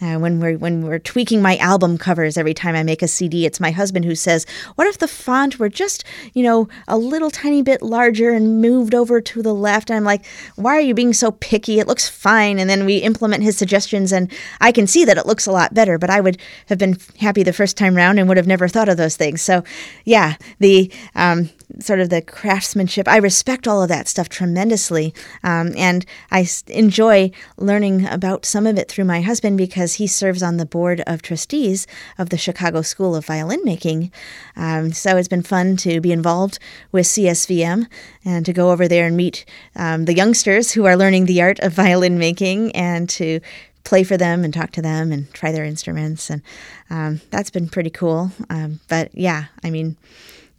[0.02, 3.44] Uh, when we're when we're tweaking my album covers every time I make a CD,
[3.44, 4.46] it's my husband who says,
[4.76, 8.94] "What if the font were just you know a little tiny bit larger and moved
[8.94, 10.24] over to the left?" And I'm like,
[10.54, 11.80] "Why are you being so picky?
[11.80, 15.26] It looks fine." And then we implement his suggestions, and I can see that it
[15.26, 15.98] looks a lot better.
[15.98, 18.88] But I would have been happy the first time round and would have never thought
[18.88, 19.42] of those things.
[19.42, 19.64] So,
[20.04, 23.08] yeah, the um, sort of the craftsmanship.
[23.08, 28.78] I respect all of that stuff tremendously, um, and I enjoy learning about some of
[28.78, 31.86] it through my husband because he serves on the board of trustees
[32.18, 34.12] of the Chicago School of Violin Making.
[34.56, 36.58] Um, so it's been fun to be involved
[36.92, 37.86] with CSVM
[38.24, 39.44] and to go over there and meet
[39.76, 43.40] um, the youngsters who are learning the art of violin making and to
[43.84, 46.42] play for them and talk to them and try their instruments and
[46.90, 49.96] um, that's been pretty cool um, but yeah i mean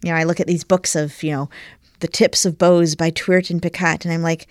[0.02, 1.50] you know, I look at these books of, you know,
[2.00, 4.46] the tips of bows by Tourte and Peccatte, and I'm like,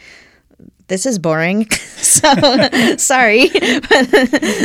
[0.88, 1.70] this is boring.
[1.72, 2.34] so
[2.98, 3.50] sorry.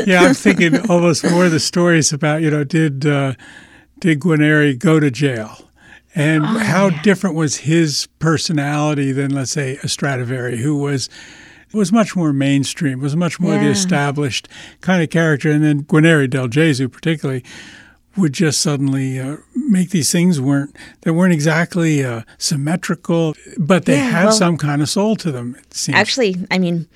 [0.07, 3.35] yeah, I'm thinking almost more of the stories about, you know, did uh,
[4.01, 5.67] did Guarneri go to jail?
[6.15, 7.03] And oh, how yeah.
[7.03, 11.09] different was his personality than, let's say, a Stradivari, who was
[11.73, 13.65] was much more mainstream, was much more yeah.
[13.65, 14.49] the established
[14.81, 15.51] kind of character.
[15.51, 17.45] And then Guarneri del Gesù, particularly,
[18.17, 23.97] would just suddenly uh, make these things weren't that weren't exactly uh, symmetrical, but they
[23.97, 25.57] yeah, had well, some kind of soul to them.
[25.59, 26.89] It seems Actually, I mean,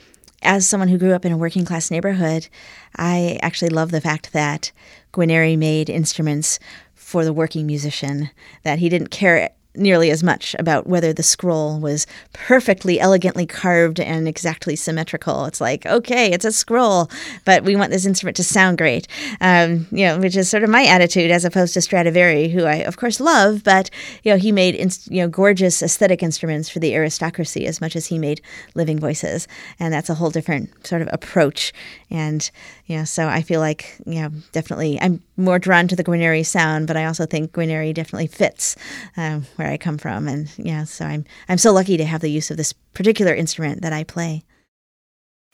[0.42, 2.48] as someone who grew up in a working class neighborhood,
[2.96, 4.72] I actually love the fact that
[5.12, 6.59] Guarneri made instruments
[6.94, 8.31] for the working musician.
[8.62, 14.01] That he didn't care nearly as much about whether the scroll was perfectly elegantly carved
[14.01, 15.45] and exactly symmetrical.
[15.47, 17.11] It's like, okay, it's a scroll,
[17.45, 19.09] but we want this instrument to sound great.
[19.41, 22.77] Um, you know, which is sort of my attitude as opposed to Stradivari, who I
[22.77, 23.91] of course love, but
[24.23, 24.75] you know, he made
[25.11, 28.41] you know gorgeous aesthetic instruments for the aristocracy as much as he made
[28.75, 31.73] living voices, and that's a whole different sort of approach.
[32.11, 32.51] And
[32.88, 36.97] know, so I feel like yeah, definitely I'm more drawn to the Guarneri sound, but
[36.97, 38.77] I also think Guarneri definitely fits.
[39.16, 42.31] Um, where I come from, and yeah, so I'm I'm so lucky to have the
[42.31, 44.44] use of this particular instrument that I play.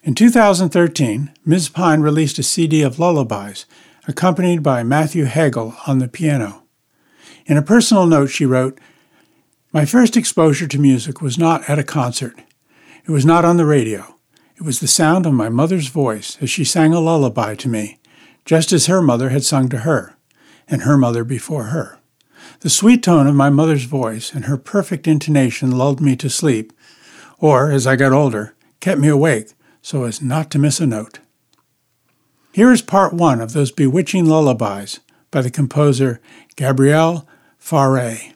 [0.03, 1.69] In 2013, Ms.
[1.69, 3.67] Pine released a CD of lullabies,
[4.09, 6.63] accompanied by Matthew Hagle on the piano.
[7.45, 8.81] In a personal note, she wrote,
[9.73, 12.35] My first exposure to music was not at a concert.
[13.05, 14.17] It was not on the radio.
[14.61, 17.99] It was the sound of my mother's voice as she sang a lullaby to me,
[18.45, 20.17] just as her mother had sung to her,
[20.69, 21.99] and her mother before her.
[22.61, 26.75] The sweet tone of my mother's voice and her perfect intonation lulled me to sleep,
[27.39, 31.21] or, as I got older, kept me awake so as not to miss a note.
[32.53, 36.21] Here is part one of those bewitching lullabies by the composer
[36.57, 37.27] Gabriel
[37.59, 38.35] Fauré.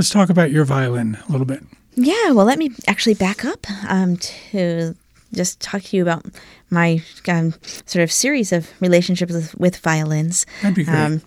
[0.00, 1.62] Let's talk about your violin a little bit.
[1.94, 4.96] Yeah, well, let me actually back up um, to
[5.34, 6.24] just talk to you about
[6.70, 7.52] my um,
[7.84, 10.46] sort of series of relationships with, with violins.
[10.62, 10.96] That'd be great.
[10.96, 11.20] Um,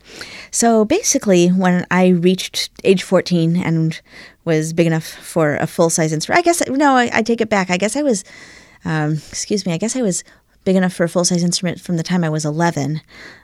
[0.49, 4.01] so basically, when I reached age 14 and
[4.43, 7.49] was big enough for a full size instrument, I guess, no, I, I, take it
[7.49, 7.69] back.
[7.69, 8.23] I guess I was,
[8.85, 10.23] um, excuse me, I guess I was
[10.63, 13.01] big enough for a full size instrument from the time I was 11.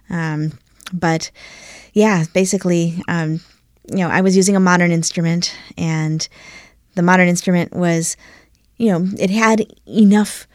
[0.09, 0.53] Um,
[0.91, 1.29] but
[1.93, 3.41] yeah, basically, um,
[3.91, 6.27] you know, I was using a modern instrument and
[6.95, 8.17] the modern instrument was,
[8.77, 10.47] you know, it had enough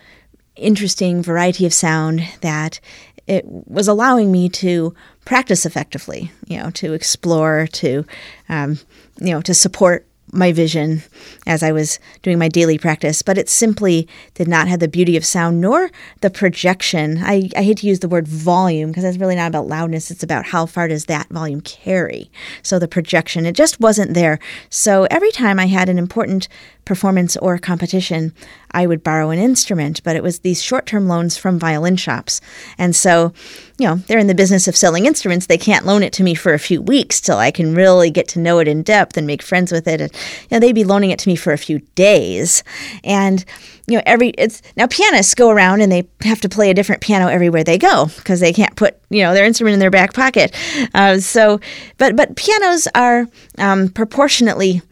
[0.56, 2.80] interesting variety of sound that
[3.26, 4.94] it was allowing me to
[5.24, 8.04] practice effectively, you know, to explore, to,
[8.48, 8.78] um,
[9.20, 11.02] you know, to support my vision
[11.46, 15.16] as I was doing my daily practice, but it simply did not have the beauty
[15.16, 17.18] of sound nor the projection.
[17.22, 20.22] I, I hate to use the word volume because it's really not about loudness, it's
[20.22, 22.30] about how far does that volume carry.
[22.62, 24.38] So the projection, it just wasn't there.
[24.70, 26.48] So every time I had an important
[26.84, 28.32] performance or competition,
[28.72, 32.40] I would borrow an instrument, but it was these short term loans from violin shops.
[32.76, 33.32] And so,
[33.78, 35.46] you know, they're in the business of selling instruments.
[35.46, 38.28] They can't loan it to me for a few weeks till I can really get
[38.28, 40.00] to know it in depth and make friends with it.
[40.00, 42.64] And, you know, they'd be loaning it to me for a few days.
[43.04, 43.44] And,
[43.86, 47.02] you know, every, it's now pianists go around and they have to play a different
[47.02, 50.14] piano everywhere they go because they can't put, you know, their instrument in their back
[50.14, 50.54] pocket.
[50.94, 51.60] Uh, so,
[51.98, 53.26] but, but pianos are
[53.58, 54.82] um, proportionately,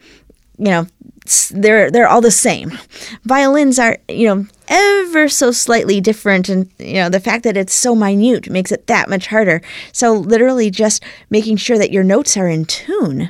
[0.57, 0.87] you know,
[1.53, 2.77] they're they're all the same.
[3.23, 7.73] Violins are, you know, ever so slightly different and you know the fact that it's
[7.73, 12.37] so minute makes it that much harder so literally just making sure that your notes
[12.37, 13.29] are in tune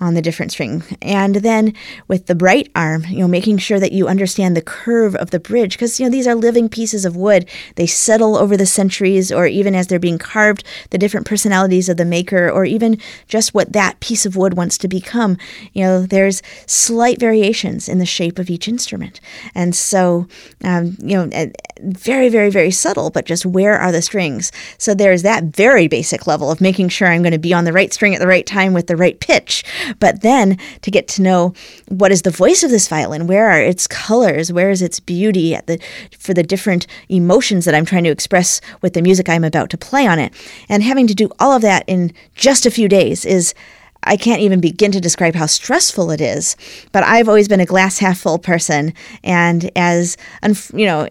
[0.00, 1.72] on the different string and then
[2.06, 5.40] with the bright arm you know making sure that you understand the curve of the
[5.40, 9.32] bridge because you know these are living pieces of wood they settle over the centuries
[9.32, 13.54] or even as they're being carved the different personalities of the maker or even just
[13.54, 15.36] what that piece of wood wants to become
[15.72, 19.20] you know there's slight variations in the shape of each instrument
[19.54, 20.26] and so
[20.64, 24.50] um, you know, very, very, very subtle, but just where are the strings?
[24.78, 27.72] So there's that very basic level of making sure I'm going to be on the
[27.72, 29.64] right string at the right time with the right pitch.
[29.98, 31.54] But then to get to know
[31.88, 35.54] what is the voice of this violin, where are its colors, where is its beauty
[35.54, 35.78] at the
[36.18, 39.78] for the different emotions that I'm trying to express with the music I'm about to
[39.78, 40.32] play on it,
[40.68, 43.54] and having to do all of that in just a few days is
[44.04, 46.56] I can't even begin to describe how stressful it is.
[46.92, 50.16] But I've always been a glass half full person, and as
[50.72, 51.08] you know,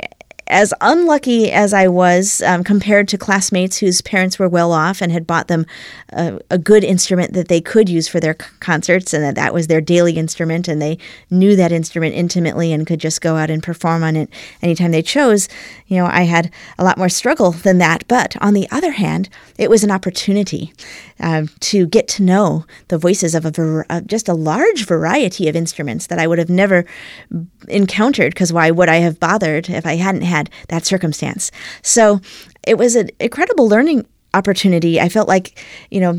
[0.49, 5.11] as unlucky as I was um, compared to classmates whose parents were well off and
[5.11, 5.65] had bought them
[6.13, 9.53] a, a good instrument that they could use for their c- concerts, and that that
[9.53, 10.97] was their daily instrument, and they
[11.29, 14.29] knew that instrument intimately and could just go out and perform on it
[14.61, 15.49] anytime they chose.
[15.87, 18.07] You know, I had a lot more struggle than that.
[18.07, 20.73] But on the other hand, it was an opportunity
[21.19, 25.47] uh, to get to know the voices of a ver- uh, just a large variety
[25.49, 26.85] of instruments that I would have never
[27.67, 28.33] encountered.
[28.33, 31.51] Because why would I have bothered if I hadn't had had that circumstance.
[31.81, 32.21] So
[32.65, 34.99] it was an incredible learning opportunity.
[34.99, 36.13] I felt like, you know,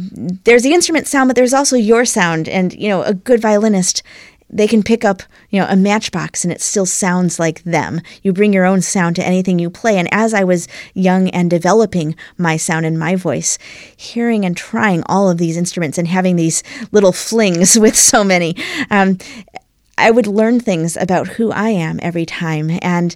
[0.44, 2.48] there's the instrument sound, but there's also your sound.
[2.48, 4.02] And, you know, a good violinist,
[4.50, 8.00] they can pick up, you know, a matchbox and it still sounds like them.
[8.22, 9.98] You bring your own sound to anything you play.
[9.98, 13.58] And as I was young and developing my sound and my voice,
[13.96, 18.56] hearing and trying all of these instruments and having these little flings with so many,
[18.90, 19.18] um,
[19.98, 23.14] I would learn things about who I am every time, and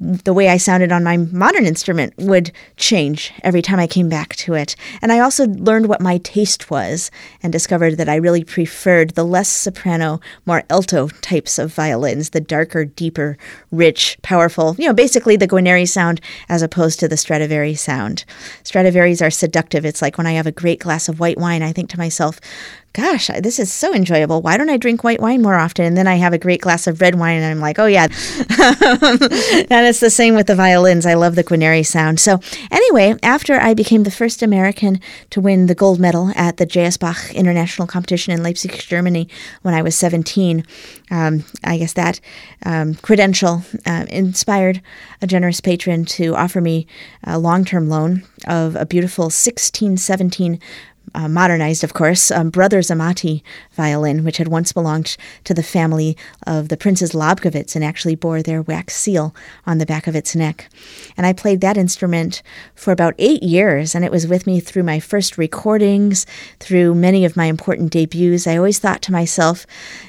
[0.00, 4.34] the way I sounded on my modern instrument would change every time I came back
[4.36, 4.74] to it.
[5.02, 7.10] And I also learned what my taste was
[7.42, 12.40] and discovered that I really preferred the less soprano, more alto types of violins, the
[12.40, 13.36] darker, deeper,
[13.70, 18.24] rich, powerful, you know, basically the Guarneri sound as opposed to the Stradivari sound.
[18.62, 19.84] Stradivari's are seductive.
[19.84, 22.40] It's like when I have a great glass of white wine, I think to myself,
[22.94, 24.40] gosh, this is so enjoyable.
[24.40, 25.84] Why don't I drink white wine more often?
[25.84, 28.04] And then I have a great glass of red wine and I'm like, oh, yeah.
[28.04, 31.04] and it's the same with the violins.
[31.04, 32.20] I love the Guarneri sound.
[32.20, 32.38] So,
[32.70, 36.96] anyway, after I became the first American to win the gold medal at the J.S.
[36.96, 39.28] Bach International Competition in Leipzig, Germany,
[39.62, 40.64] when I was 17,
[41.10, 42.20] um, I guess that
[42.64, 44.80] um, credential uh, inspired
[45.20, 46.86] a generous patron to offer me
[47.24, 50.60] a long term loan of a beautiful 1617
[51.14, 56.16] uh, modernized, of course, um, Brothers Amati violin, which had once belonged to the family
[56.46, 59.34] of the Princes Lobkowitz and actually bore their wax seal
[59.66, 60.68] on the back of its neck.
[61.16, 62.42] And I played that instrument
[62.74, 66.26] for about eight years, and it was with me through my first recordings,
[66.58, 68.46] through many of my important debuts.
[68.46, 69.66] I always thought to myself,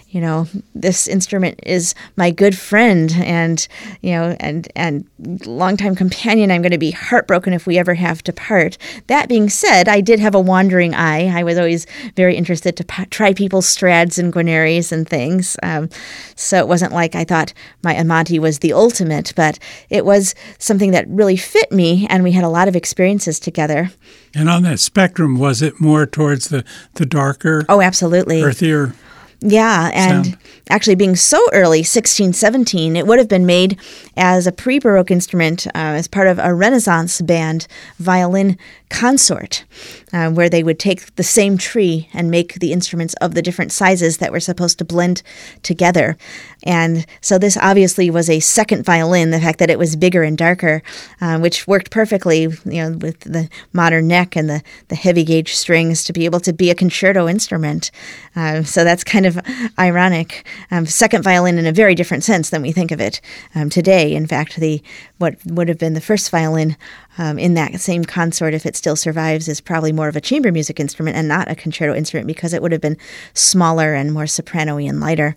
[0.10, 3.68] you know, this instrument is my good friend and,
[4.02, 5.06] you know, and, and
[5.46, 6.52] longtime companion.
[6.52, 8.78] I'm going to be heartbroken if we ever have to part.
[9.08, 11.28] That being said, I did have a wandering eye.
[11.38, 15.58] I was always very interested to p- try people's strads and guarneris and things.
[15.64, 15.90] Um,
[16.36, 20.92] so it wasn't like I thought my Amati was the ultimate, but it was something
[20.92, 23.92] that really fit me, and we had a lot of experiences together.
[24.34, 26.64] And on that spectrum, was it more towards the,
[26.94, 27.66] the darker?
[27.68, 28.42] Oh, absolutely.
[28.42, 28.94] Earthier
[29.42, 30.38] yeah, and sound.
[30.70, 33.80] actually being so early, 1617, it would have been made
[34.18, 37.68] as a pre Baroque instrument uh, as part of a Renaissance band
[38.00, 38.58] violin
[38.90, 39.66] consort,
[40.14, 43.72] uh, where they would take the same tree and make the instruments of the different
[43.72, 45.22] sizes that were supposed to blend
[45.64, 46.18] together.
[46.64, 50.38] And so this obviously was a second violin, the fact that it was bigger and
[50.38, 50.82] darker,
[51.20, 55.56] uh, which worked perfectly, you know, with the modern neck and the, the heavy gauge
[55.56, 57.92] strings to be able to be a concerto instrument.
[58.36, 59.40] Uh, so that's kind of
[59.80, 60.46] ironic.
[60.72, 63.22] Um, second violin in a very different sense than we think of it
[63.54, 64.14] um, today.
[64.14, 64.82] In fact, the
[65.18, 66.78] what would have been the first violin
[67.18, 70.52] um, in that same consort, if it still survives, is probably more of a chamber
[70.52, 72.98] music instrument and not a concerto instrument because it would have been
[73.34, 75.36] smaller and more soprano and lighter.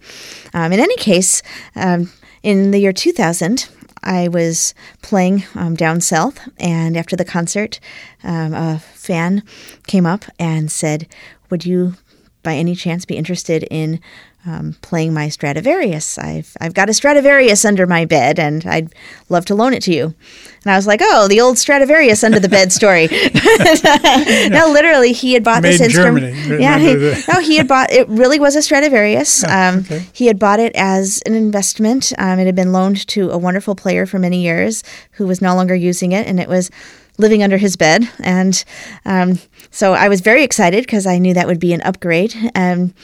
[0.54, 1.42] Um, in any case,
[1.76, 2.10] um,
[2.42, 3.68] in the year 2000,
[4.02, 7.80] I was playing um, down south, and after the concert,
[8.22, 9.42] um, a fan
[9.86, 11.08] came up and said,
[11.50, 11.94] Would you
[12.48, 14.00] by any chance be interested in
[14.46, 16.16] um, playing my Stradivarius.
[16.16, 18.94] I've I've got a Stradivarius under my bed, and I'd
[19.28, 20.14] love to loan it to you.
[20.64, 23.06] And I was like, oh, the old Stradivarius under the bed story.
[24.48, 26.34] no, literally, he had bought Made this instrument.
[26.34, 26.62] Germany.
[26.62, 26.94] Yeah, he,
[27.30, 28.08] no, he had bought it.
[28.08, 29.44] Really was a Stradivarius.
[29.44, 30.06] Um, okay.
[30.14, 32.14] He had bought it as an investment.
[32.16, 34.82] Um, it had been loaned to a wonderful player for many years,
[35.12, 36.70] who was no longer using it, and it was
[37.18, 38.08] living under his bed.
[38.20, 38.64] And
[39.04, 39.38] um,
[39.70, 42.34] so I was very excited because I knew that would be an upgrade.
[42.54, 42.94] Um,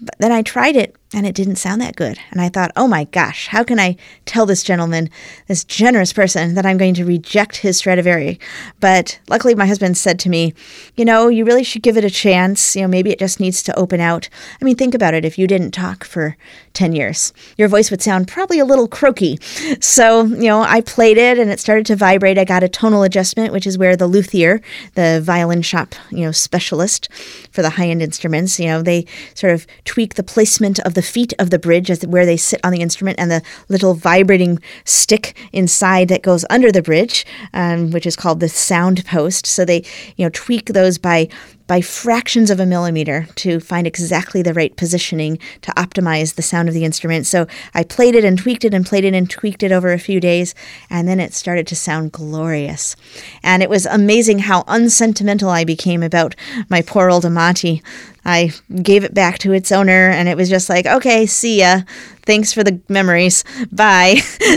[0.00, 2.18] but then I tried it and it didn't sound that good.
[2.30, 3.96] And I thought, oh my gosh, how can I
[4.26, 5.08] tell this gentleman,
[5.46, 8.38] this generous person, that I'm going to reject his Stradivari?
[8.78, 10.52] But luckily, my husband said to me,
[10.96, 12.76] you know, you really should give it a chance.
[12.76, 14.28] You know, maybe it just needs to open out.
[14.60, 15.24] I mean, think about it.
[15.24, 16.36] If you didn't talk for
[16.74, 19.38] 10 years, your voice would sound probably a little croaky.
[19.80, 22.36] So, you know, I played it and it started to vibrate.
[22.36, 24.60] I got a tonal adjustment, which is where the luthier,
[24.94, 27.08] the violin shop, you know, specialist
[27.50, 31.02] for the high end instruments, you know, they sort of tweak the placement of the
[31.02, 34.58] feet of the bridge as where they sit on the instrument and the little vibrating
[34.84, 37.24] stick inside that goes under the bridge,
[37.54, 39.46] um, which is called the sound post.
[39.46, 39.84] So they,
[40.16, 41.28] you know, tweak those by
[41.68, 46.66] by fractions of a millimeter to find exactly the right positioning to optimize the sound
[46.66, 47.26] of the instrument.
[47.26, 49.98] So I played it and tweaked it and played it and tweaked it over a
[49.98, 50.54] few days,
[50.88, 52.96] and then it started to sound glorious.
[53.42, 56.34] And it was amazing how unsentimental I became about
[56.70, 57.82] my poor old Amati.
[58.28, 58.50] I
[58.82, 61.80] gave it back to its owner, and it was just like, okay, see ya.
[62.26, 63.42] Thanks for the memories.
[63.72, 64.16] Bye.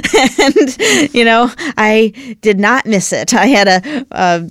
[0.43, 3.33] and, you know, I did not miss it.
[3.33, 4.49] I had a, a,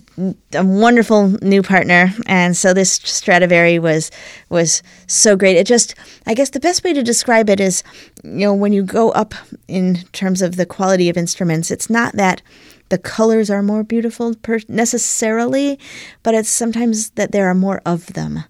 [0.54, 4.10] a wonderful new partner, and so this Stradivari was
[4.48, 5.58] was so great.
[5.58, 5.94] It just,
[6.26, 7.82] I guess, the best way to describe it is,
[8.24, 9.34] you know, when you go up
[9.68, 12.40] in terms of the quality of instruments, it's not that
[12.88, 15.78] the colors are more beautiful per- necessarily,
[16.22, 18.44] but it's sometimes that there are more of them.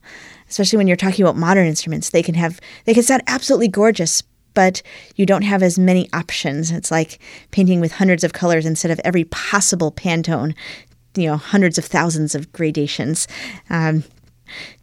[0.51, 4.23] Especially when you're talking about modern instruments, they can have they can sound absolutely gorgeous,
[4.53, 4.83] but
[5.17, 6.71] you don't have as many options.
[6.71, 7.19] It's like
[7.51, 10.55] painting with hundreds of colors instead of every possible Pantone,
[11.17, 13.27] you know, hundreds of thousands of gradations.
[13.71, 14.05] Um,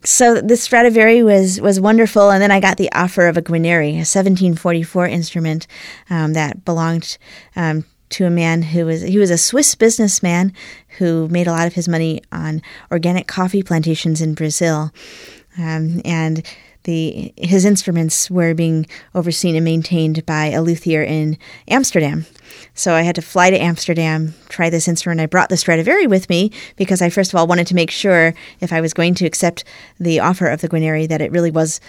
[0.04, 3.92] so the Stradivari was was wonderful, and then I got the offer of a Guarneri,
[3.92, 5.66] a 1744 instrument
[6.10, 7.18] um, that belonged
[7.54, 10.52] um, to a man who was he was a Swiss businessman
[10.98, 14.92] who made a lot of his money on organic coffee plantations in Brazil,
[15.58, 16.46] um, and
[16.84, 21.36] the his instruments were being overseen and maintained by a luthier in
[21.68, 22.24] Amsterdam.
[22.74, 25.20] So I had to fly to Amsterdam, try this instrument.
[25.20, 28.32] I brought the Stradivari with me because I first of all wanted to make sure
[28.60, 29.64] if I was going to accept
[29.98, 31.80] the offer of the Guarneri that it really was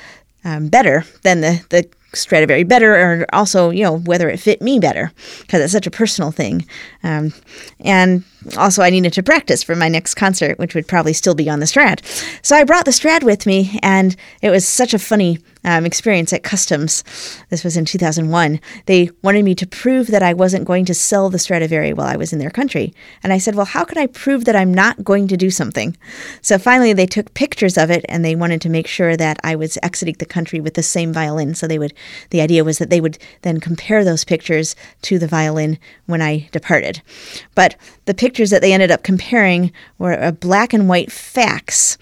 [0.44, 4.80] um, better than the the Stradivari better, or also you know whether it fit me
[4.80, 6.66] better because it's such a personal thing.
[7.03, 7.34] Um,
[7.80, 8.24] and
[8.57, 11.60] also, I needed to practice for my next concert, which would probably still be on
[11.60, 12.01] the Strad.
[12.41, 16.32] So I brought the Strad with me, and it was such a funny um, experience
[16.34, 17.03] at customs.
[17.49, 18.60] This was in 2001.
[18.86, 22.16] They wanted me to prove that I wasn't going to sell the Stradivari while I
[22.16, 22.93] was in their country.
[23.24, 25.97] And I said, Well, how can I prove that I'm not going to do something?
[26.41, 29.55] So finally, they took pictures of it and they wanted to make sure that I
[29.55, 31.55] was exiting the country with the same violin.
[31.55, 31.93] So they would,
[32.30, 36.49] the idea was that they would then compare those pictures to the violin when I
[36.51, 37.01] departed.
[37.55, 37.76] But
[38.10, 41.95] the pictures that they ended up comparing were a black and white fax.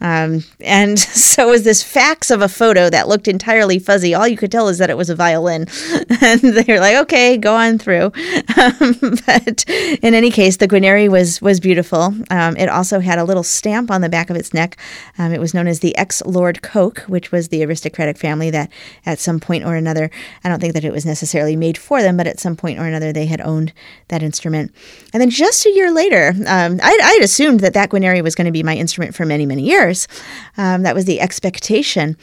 [0.00, 4.12] Um, and so it was this fax of a photo that looked entirely fuzzy.
[4.12, 5.68] All you could tell is that it was a violin.
[6.20, 8.12] and they were like, okay, go on through.
[8.54, 8.96] Um,
[9.26, 12.14] but in any case, the Guarneri was, was beautiful.
[12.30, 14.76] Um, it also had a little stamp on the back of its neck.
[15.18, 18.70] Um, it was known as the ex Lord Coke, which was the aristocratic family that
[19.06, 20.10] at some point or another,
[20.44, 22.84] I don't think that it was necessarily made for them, but at some point or
[22.84, 23.72] another, they had owned
[24.08, 24.72] that instrument.
[25.12, 28.46] And then just a year later, um, I, had assumed that that Guarneri was going
[28.46, 30.08] to be my instrument for many, many years.
[30.56, 32.16] Um, that was the expectation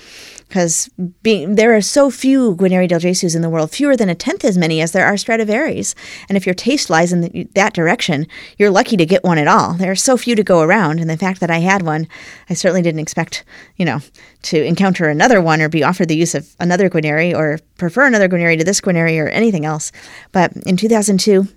[0.50, 4.44] because there are so few Guarneri del Gesùs in the world, fewer than a tenth
[4.44, 5.94] as many as there are Stradivarius.
[6.28, 8.28] And if your taste lies in the, that direction,
[8.58, 9.76] you're lucky to get one at all.
[9.76, 12.08] There are so few to go around, and the fact that I had one,
[12.50, 14.00] I certainly didn't expect, you know,
[14.44, 18.28] to encounter another one or be offered the use of another Guarneri or prefer another
[18.28, 19.92] Guarneri to this Guarneri or anything else.
[20.32, 21.48] But in 2002,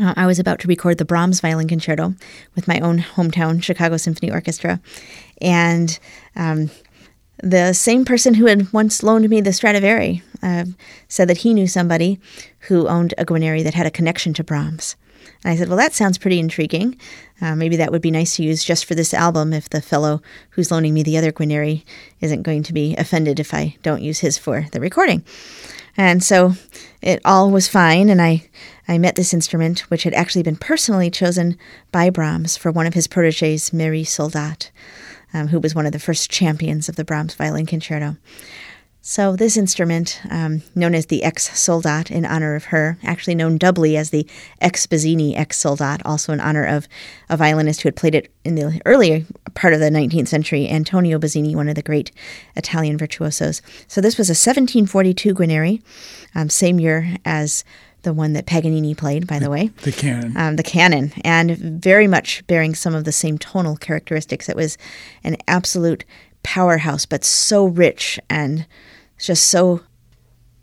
[0.00, 2.14] uh, I was about to record the Brahms Violin Concerto
[2.54, 4.80] with my own hometown Chicago Symphony Orchestra,
[5.40, 5.98] and
[6.36, 6.70] um,
[7.42, 10.64] the same person who had once loaned me the Stradivari uh,
[11.08, 12.20] said that he knew somebody
[12.60, 14.96] who owned a Guarneri that had a connection to Brahms.
[15.44, 16.98] And I said, Well, that sounds pretty intriguing.
[17.40, 20.20] Uh, maybe that would be nice to use just for this album if the fellow
[20.50, 21.84] who's loaning me the other Guarneri
[22.20, 25.24] isn't going to be offended if I don't use his for the recording.
[25.96, 26.54] And so
[27.02, 28.48] it all was fine, and I,
[28.88, 31.58] I met this instrument, which had actually been personally chosen
[31.92, 34.70] by Brahms for one of his proteges, Marie Soldat
[35.32, 38.16] um, who was one of the first champions of the Brahms Violin Concerto.
[39.00, 43.56] So, this instrument, um, known as the ex Soldat in honor of her, actually known
[43.56, 44.28] doubly as the
[44.60, 46.88] ex Bazzini ex Soldat, also in honor of
[47.30, 49.24] a violinist who had played it in the earlier
[49.54, 52.10] part of the 19th century, Antonio Bazzini, one of the great
[52.56, 53.62] Italian virtuosos.
[53.86, 55.80] So, this was a 1742 Guarneri,
[56.34, 57.64] um, same year as
[58.02, 59.68] the one that Paganini played, by the, the way.
[59.82, 60.36] The cannon.
[60.36, 64.48] Um, the cannon, and very much bearing some of the same tonal characteristics.
[64.48, 64.78] It was
[65.24, 66.04] an absolute
[66.42, 68.66] powerhouse, but so rich and
[69.18, 69.82] just so.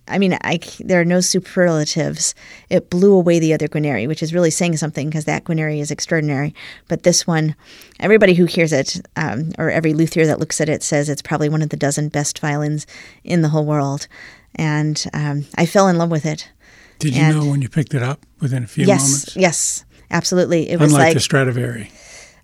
[0.07, 2.35] I mean, I, there are no superlatives.
[2.69, 5.89] It blew away the other Guarneri, which is really saying something because that Guarneri is
[5.89, 6.53] extraordinary.
[6.87, 7.55] But this one,
[7.99, 11.49] everybody who hears it, um, or every luthier that looks at it, says it's probably
[11.49, 12.85] one of the dozen best violins
[13.23, 14.07] in the whole world.
[14.53, 16.51] And um, I fell in love with it.
[16.99, 19.35] Did you and know when you picked it up within a few yes, moments?
[19.35, 20.69] Yes, absolutely.
[20.69, 21.91] It was Unlike like the Stradivari.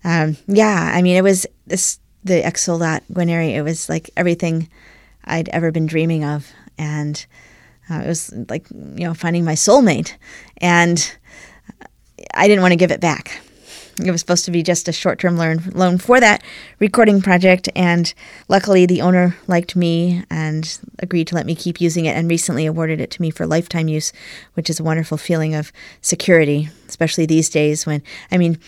[0.04, 3.54] Um, yeah, I mean, it was this the ex Soldat Guarneri.
[3.54, 4.68] It was like everything
[5.24, 7.24] I'd ever been dreaming of, and
[7.90, 10.14] uh, it was like you know finding my soulmate,
[10.58, 11.16] and
[12.34, 13.40] I didn't want to give it back.
[13.98, 16.42] It was supposed to be just a short term loan loan for that
[16.78, 17.68] recording project.
[17.76, 18.12] And
[18.48, 22.64] luckily, the owner liked me and agreed to let me keep using it and recently
[22.64, 24.12] awarded it to me for lifetime use,
[24.54, 28.58] which is a wonderful feeling of security, especially these days when, I mean,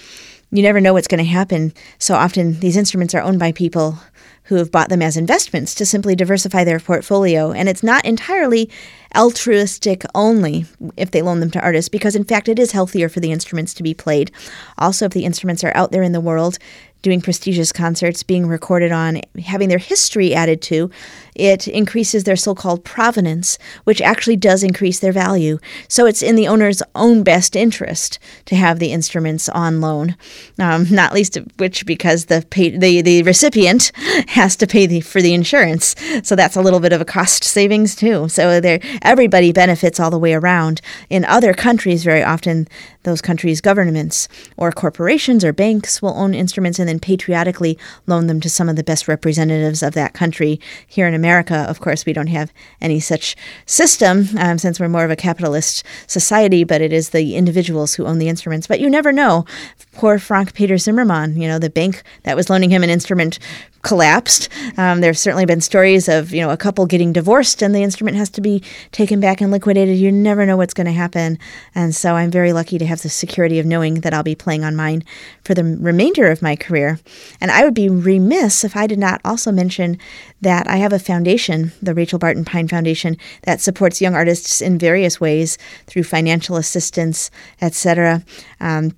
[0.54, 1.74] you never know what's going to happen.
[1.98, 3.98] So often, these instruments are owned by people
[4.44, 7.50] who have bought them as investments to simply diversify their portfolio.
[7.50, 8.70] And it's not entirely
[9.16, 13.20] altruistic only if they loan them to artists, because in fact, it is healthier for
[13.20, 14.30] the instruments to be played.
[14.78, 16.58] Also, if the instruments are out there in the world,
[17.04, 20.90] doing prestigious concerts, being recorded on, having their history added to,
[21.34, 25.58] it increases their so called provenance, which actually does increase their value.
[25.86, 30.16] So it's in the owner's own best interest to have the instruments on loan,
[30.58, 33.92] um, not least of which because the, pay, the, the recipient
[34.28, 35.94] has to pay the, for the insurance.
[36.22, 38.28] So that's a little bit of a cost savings too.
[38.28, 38.60] So
[39.02, 40.80] everybody benefits all the way around.
[41.10, 42.66] In other countries, very often,
[43.02, 48.40] those countries' governments or corporations or banks will own instruments and then patriotically loan them
[48.40, 50.60] to some of the best representatives of that country.
[50.86, 53.36] Here in America, of course, we don't have any such
[53.66, 58.06] system um, since we're more of a capitalist society, but it is the individuals who
[58.06, 58.66] own the instruments.
[58.66, 59.44] But you never know.
[59.92, 63.38] Poor Frank Peter Zimmermann, you know, the bank that was loaning him an instrument
[63.84, 64.48] collapsed.
[64.76, 67.82] Um, there have certainly been stories of you know a couple getting divorced and the
[67.82, 69.96] instrument has to be taken back and liquidated.
[69.96, 71.38] You never know what's going to happen,
[71.74, 74.64] and so I'm very lucky to have the security of knowing that I'll be playing
[74.64, 75.04] on mine
[75.44, 76.98] for the remainder of my career.
[77.40, 79.98] And I would be remiss if I did not also mention
[80.40, 84.78] that I have a foundation, the Rachel Barton Pine Foundation, that supports young artists in
[84.78, 87.30] various ways through financial assistance,
[87.60, 88.24] etc.
[88.60, 88.94] Um,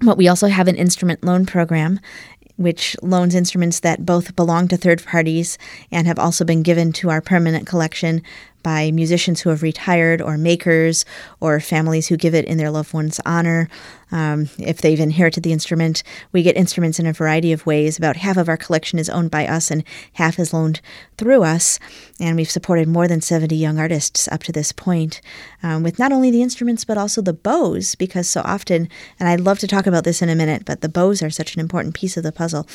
[0.00, 2.00] but we also have an instrument loan program
[2.56, 5.58] which loans instruments that both belong to third parties
[5.90, 8.22] and have also been given to our permanent collection
[8.64, 11.04] by musicians who have retired, or makers,
[11.38, 13.68] or families who give it in their loved one's honor.
[14.10, 16.02] Um, if they've inherited the instrument,
[16.32, 17.98] we get instruments in a variety of ways.
[17.98, 19.84] About half of our collection is owned by us, and
[20.14, 20.80] half is loaned
[21.18, 21.78] through us.
[22.20, 25.20] And we've supported more than 70 young artists up to this point
[25.62, 28.88] um, with not only the instruments, but also the bows, because so often,
[29.18, 31.54] and I'd love to talk about this in a minute, but the bows are such
[31.54, 32.66] an important piece of the puzzle.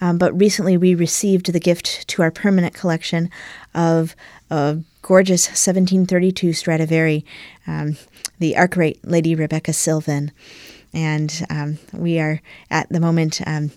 [0.00, 3.30] Um, but recently we received the gift to our permanent collection
[3.74, 4.16] of
[4.50, 7.24] a gorgeous 1732 Stradivari,
[7.66, 7.96] um,
[8.38, 10.32] the Arkwright Lady Rebecca Sylvan
[10.92, 12.40] and um, we are
[12.70, 13.70] at the moment um,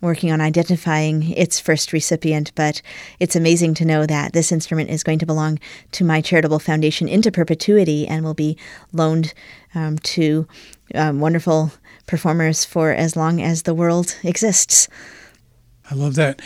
[0.00, 2.52] working on identifying its first recipient.
[2.54, 2.82] But
[3.20, 5.58] it's amazing to know that this instrument is going to belong
[5.92, 8.58] to my charitable foundation into perpetuity and will be
[8.92, 9.32] loaned
[9.74, 10.46] um, to
[10.94, 11.72] um, wonderful
[12.06, 14.88] performers for as long as the world exists.
[15.88, 16.42] I love that.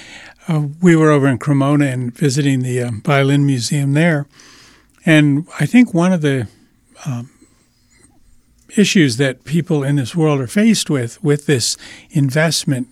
[0.48, 4.26] Uh, we were over in Cremona and visiting the uh, violin museum there,
[5.04, 6.48] and I think one of the
[7.06, 7.30] um,
[8.76, 11.76] issues that people in this world are faced with with this
[12.10, 12.88] investment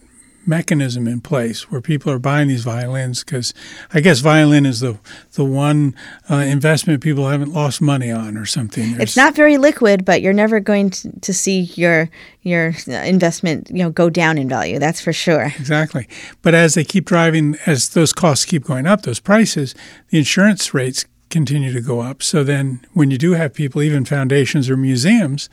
[0.48, 3.54] mechanism in place where people are buying these violins because
[3.92, 4.98] I guess violin is the
[5.34, 5.94] the one
[6.30, 8.92] uh, investment people haven't lost money on or something.
[8.92, 12.08] There's, it's not very liquid, but you're never going to, to see your
[12.42, 14.78] your investment you know go down in value.
[14.78, 15.52] That's for sure.
[15.58, 16.08] Exactly.
[16.42, 19.74] But as they keep driving, as those costs keep going up, those prices,
[20.08, 22.22] the insurance rates continue to go up.
[22.22, 25.48] So then, when you do have people, even foundations or museums,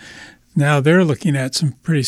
[0.56, 2.08] now they're looking at some pretty.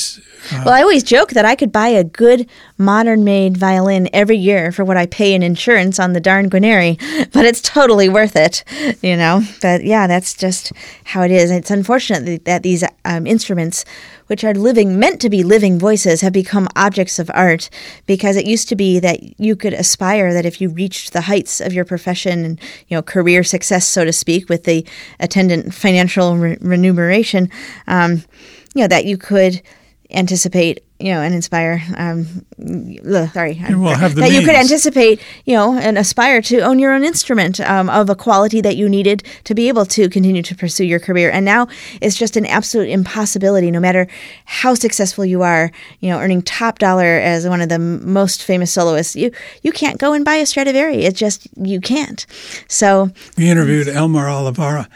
[0.52, 4.38] Uh, well, I always joke that I could buy a good modern made violin every
[4.38, 6.98] year for what I pay in insurance on the darn Guarneri,
[7.34, 8.64] but it's totally worth it,
[9.02, 9.42] you know.
[9.62, 10.72] But yeah, that's just
[11.04, 11.52] how it is.
[11.52, 13.84] It's unfortunate that these um, instruments
[14.28, 17.70] which are living, meant to be living voices, have become objects of art
[18.06, 21.60] because it used to be that you could aspire that if you reached the heights
[21.60, 24.86] of your profession and, you know, career success, so to speak, with the
[25.20, 27.50] attendant financial re- remuneration,
[27.88, 28.24] um,
[28.74, 29.62] you know, that you could
[30.10, 32.26] anticipate you know and inspire um
[33.34, 33.62] sorry.
[33.70, 34.34] We'll that means.
[34.34, 38.16] you could anticipate you know and aspire to own your own instrument um, of a
[38.16, 41.30] quality that you needed to be able to continue to pursue your career.
[41.30, 41.68] And now
[42.02, 44.08] it's just an absolute impossibility no matter
[44.46, 48.72] how successful you are you know earning top dollar as one of the most famous
[48.72, 49.32] soloists you
[49.62, 52.26] you can't go and buy a stradivari it's just you can't.
[52.68, 54.90] So we interviewed Elmar Oliveira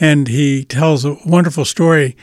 [0.00, 2.16] and he tells a wonderful story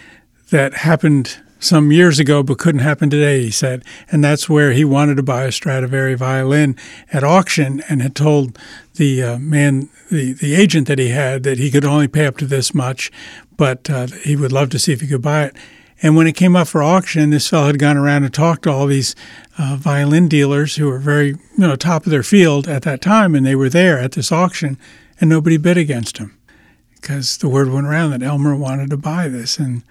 [0.51, 3.83] that happened some years ago but couldn't happen today, he said.
[4.11, 6.75] And that's where he wanted to buy a Stradivari violin
[7.11, 8.57] at auction and had told
[8.95, 12.37] the uh, man, the, the agent that he had, that he could only pay up
[12.37, 13.11] to this much,
[13.57, 15.55] but uh, he would love to see if he could buy it.
[16.01, 18.71] And when it came up for auction, this fellow had gone around and talked to
[18.71, 19.15] all these
[19.57, 23.33] uh, violin dealers who were very, you know, top of their field at that time,
[23.33, 24.77] and they were there at this auction,
[25.21, 26.37] and nobody bid against him
[26.95, 29.83] because the word went around that Elmar wanted to buy this, and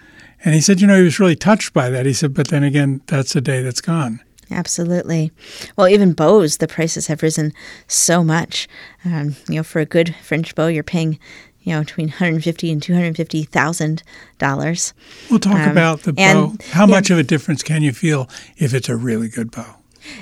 [0.45, 2.07] and he said, you know, he was really touched by that.
[2.07, 4.21] He said, but then again, that's a day that's gone.
[4.51, 5.33] Absolutely.
[5.77, 7.53] Well, even bows, the prices have risen
[7.87, 8.69] so much.
[9.05, 11.19] Um, you know, for a good French bow, you're paying,
[11.63, 14.03] you know, between 150 and 250 thousand
[14.39, 14.93] dollars.
[15.31, 16.55] We'll talk um, about the bow.
[16.71, 19.77] How much of a difference can you feel if it's a really good bow?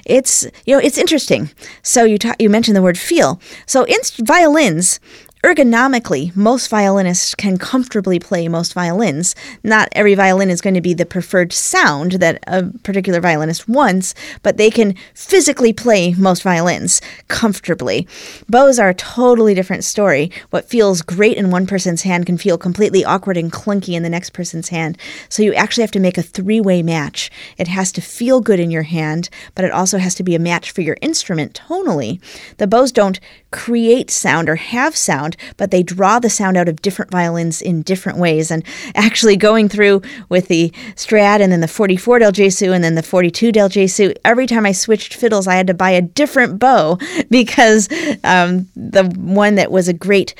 [0.04, 1.50] It's you know it's interesting.
[1.82, 3.40] So you talk, you mentioned the word feel.
[3.66, 5.00] So in violins,
[5.42, 9.34] Ergonomically, most violinists can comfortably play most violins.
[9.64, 14.14] Not every violin is going to be the preferred sound that a particular violinist wants,
[14.42, 18.06] but they can physically play most violins comfortably.
[18.50, 20.30] Bows are a totally different story.
[20.50, 24.10] What feels great in one person's hand can feel completely awkward and clunky in the
[24.10, 24.98] next person's hand.
[25.30, 27.30] So you actually have to make a three way match.
[27.56, 30.38] It has to feel good in your hand, but it also has to be a
[30.38, 32.20] match for your instrument tonally.
[32.58, 33.20] The bows don't
[33.50, 37.82] create sound or have sound, but they draw the sound out of different violins in
[37.82, 38.50] different ways.
[38.50, 42.94] And actually, going through with the Strad and then the 44 Del Gesù and then
[42.94, 46.58] the 42 Del Gesù, every time I switched fiddles, I had to buy a different
[46.58, 46.98] bow
[47.30, 47.88] because
[48.24, 50.34] um, the one that was a great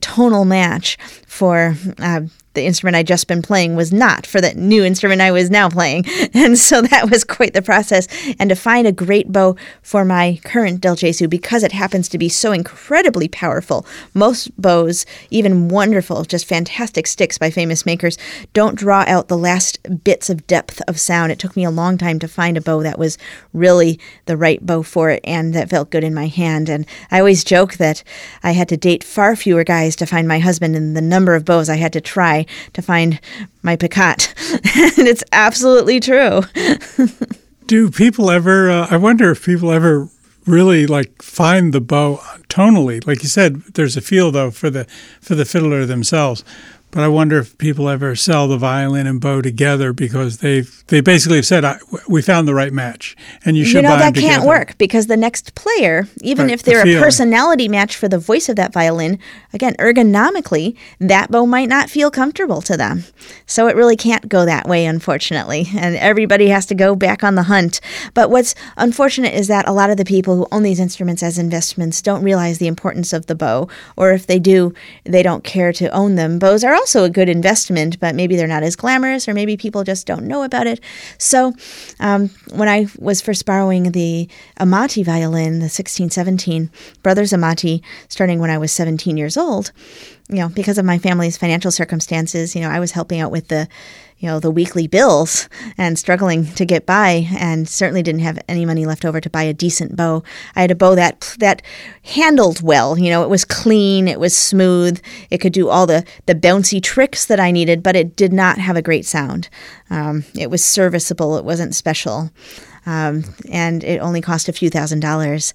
[0.00, 0.96] tonal match
[1.26, 2.22] for uh,
[2.54, 5.68] the instrument I'd just been playing was not for the new instrument I was now
[5.68, 6.04] playing.
[6.32, 8.06] And so that was quite the process.
[8.38, 12.18] And to find a great bow for my current Del Gesù, because it happens to
[12.18, 13.84] be so incredibly powerful,
[14.14, 18.16] most bows, even wonderful, just fantastic sticks by famous makers,
[18.52, 21.32] don't draw out the last bits of depth of sound.
[21.32, 23.18] It took me a long time to find a bow that was
[23.52, 26.68] really the right bow for it and that felt good in my hand.
[26.68, 28.02] And I always joke that
[28.42, 31.44] I had to date far fewer guys to find my husband and the number of
[31.44, 32.39] bows I had to try
[32.72, 33.20] to find
[33.62, 34.34] my Picot.
[34.52, 36.42] and it's absolutely true.
[37.66, 40.08] Do people ever, uh, I wonder if people ever
[40.46, 43.06] really like find the bow tonally.
[43.06, 44.84] Like you said, there's a feel though for the
[45.20, 46.44] for the fiddler themselves.
[46.92, 51.00] But I wonder if people ever sell the violin and bow together because they they
[51.00, 51.64] basically have said
[52.08, 53.76] we found the right match, and you should.
[53.76, 57.00] You know that can't work because the next player, even right, if they're the a
[57.00, 59.20] personality match for the voice of that violin,
[59.52, 63.04] again ergonomically, that bow might not feel comfortable to them.
[63.46, 67.36] So it really can't go that way, unfortunately, and everybody has to go back on
[67.36, 67.80] the hunt.
[68.14, 71.38] But what's unfortunate is that a lot of the people who own these instruments as
[71.38, 74.74] investments don't realize the importance of the bow, or if they do,
[75.04, 76.40] they don't care to own them.
[76.40, 79.84] Bows are also a good investment, but maybe they're not as glamorous, or maybe people
[79.84, 80.80] just don't know about it.
[81.18, 81.52] So,
[82.00, 84.28] um, when I was first borrowing the
[84.58, 86.70] Amati violin, the 1617
[87.02, 89.72] Brothers Amati, starting when I was 17 years old,
[90.28, 93.48] you know, because of my family's financial circumstances, you know, I was helping out with
[93.48, 93.68] the
[94.20, 98.64] you know the weekly bills and struggling to get by and certainly didn't have any
[98.64, 100.22] money left over to buy a decent bow.
[100.54, 101.62] I had a bow that that
[102.04, 102.98] handled well.
[102.98, 105.00] You know it was clean it was smooth
[105.30, 108.58] it could do all the the bouncy tricks that i needed but it did not
[108.58, 109.48] have a great sound.
[109.88, 112.30] Um, it was serviceable it wasn't special.
[112.86, 115.52] Um, and it only cost a few thousand dollars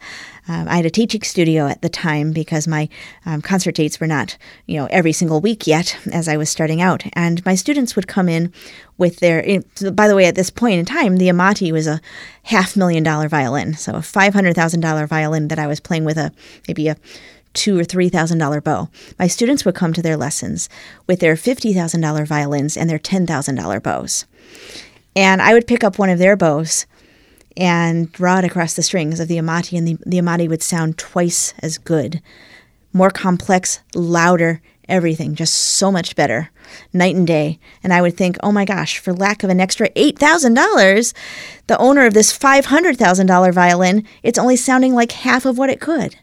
[0.47, 2.87] um, I had a teaching studio at the time because my
[3.25, 4.37] um, concert dates were not,
[4.67, 7.03] you know, every single week yet as I was starting out.
[7.13, 8.53] And my students would come in
[8.97, 9.43] with their,
[9.91, 11.99] by the way, at this point in time, the Amati was a
[12.43, 13.73] half million dollar violin.
[13.73, 16.31] So a $500,000 violin that I was playing with a,
[16.67, 16.97] maybe a
[17.53, 18.89] two or three thousand dollar bow.
[19.17, 20.67] My students would come to their lessons
[21.07, 24.25] with their fifty thousand dollar violins and their ten thousand dollar bows.
[25.15, 26.85] And I would pick up one of their bows
[27.57, 30.97] and draw it across the strings of the Amati, and the, the Amati would sound
[30.97, 32.21] twice as good.
[32.93, 36.49] More complex, louder, everything, just so much better,
[36.93, 37.59] night and day.
[37.83, 41.13] And I would think, oh my gosh, for lack of an extra $8,000,
[41.67, 46.17] the owner of this $500,000 violin, it's only sounding like half of what it could.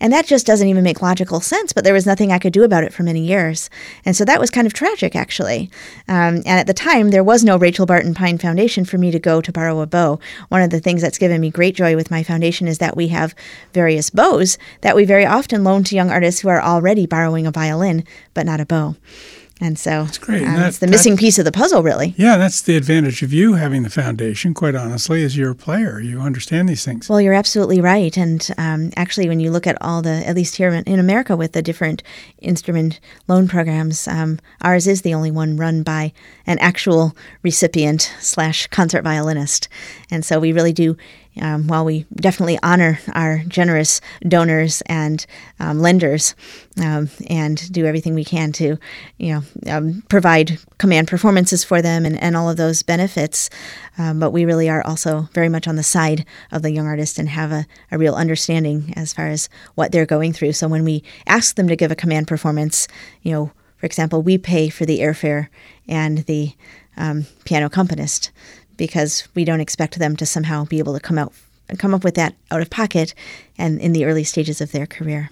[0.00, 2.64] And that just doesn't even make logical sense, but there was nothing I could do
[2.64, 3.68] about it for many years.
[4.04, 5.70] And so that was kind of tragic, actually.
[6.08, 9.18] Um, and at the time, there was no Rachel Barton Pine Foundation for me to
[9.18, 10.18] go to borrow a bow.
[10.48, 13.08] One of the things that's given me great joy with my foundation is that we
[13.08, 13.34] have
[13.72, 17.50] various bows that we very often loan to young artists who are already borrowing a
[17.50, 18.96] violin, but not a bow.
[19.60, 20.42] And so that's great.
[20.42, 22.14] Um, that, the missing piece of the puzzle, really.
[22.16, 26.00] Yeah, that's the advantage of you having the foundation, quite honestly, as you're a player.
[26.00, 27.10] You understand these things.
[27.10, 28.16] Well, you're absolutely right.
[28.16, 31.52] And um, actually, when you look at all the, at least here in America with
[31.52, 32.02] the different
[32.38, 36.12] instrument loan programs, um, ours is the only one run by
[36.46, 39.68] an actual recipient slash concert violinist.
[40.10, 40.96] And so we really do
[41.40, 45.26] um, while we definitely honor our generous donors and
[45.58, 46.34] um, lenders
[46.80, 48.76] um, and do everything we can to,
[49.18, 53.48] you know, um, provide command performances for them and, and all of those benefits,
[53.98, 57.18] um, but we really are also very much on the side of the young artist
[57.18, 60.52] and have a, a real understanding as far as what they're going through.
[60.52, 62.88] So when we ask them to give a command performance,
[63.22, 65.48] you know, for example, we pay for the airfare
[65.88, 66.54] and the
[66.96, 68.30] um, piano accompanist
[68.80, 71.34] because we don't expect them to somehow be able to come out
[71.68, 73.12] and come up with that out of pocket
[73.58, 75.28] and in the early stages of their career.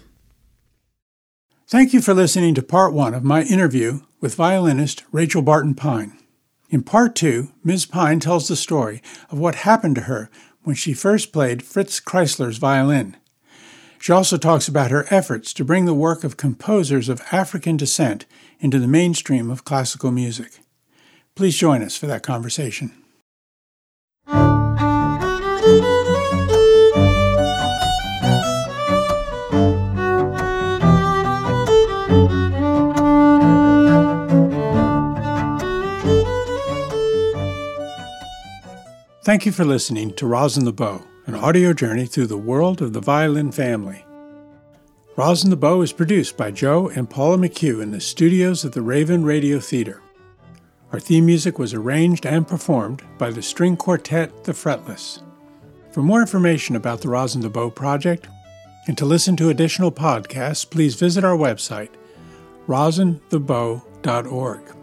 [1.67, 6.13] Thank you for listening to part one of my interview with violinist Rachel Barton Pine.
[6.69, 7.87] In part two, Ms.
[7.87, 10.29] Pine tells the story of what happened to her
[10.63, 13.17] when she first played Fritz Kreisler's violin.
[13.99, 18.27] She also talks about her efforts to bring the work of composers of African descent
[18.61, 20.59] into the mainstream of classical music.
[21.35, 22.93] Please join us for that conversation.
[39.29, 42.95] Thank you for listening to Rosin the Bow, an audio journey through the world of
[42.95, 44.07] the violin family.
[45.17, 48.81] Rosin the Bow is produced by Joe and Paula McHugh in the studios of the
[48.81, 50.01] Raven Radio Theater.
[50.93, 55.23] Our theme music was arranged and performed by the string quartet The Fretless.
[55.93, 58.29] For more information about the Rosin the Bow project
[58.87, 61.91] and to listen to additional podcasts, please visit our website,
[62.67, 64.78] rosinthebow.org.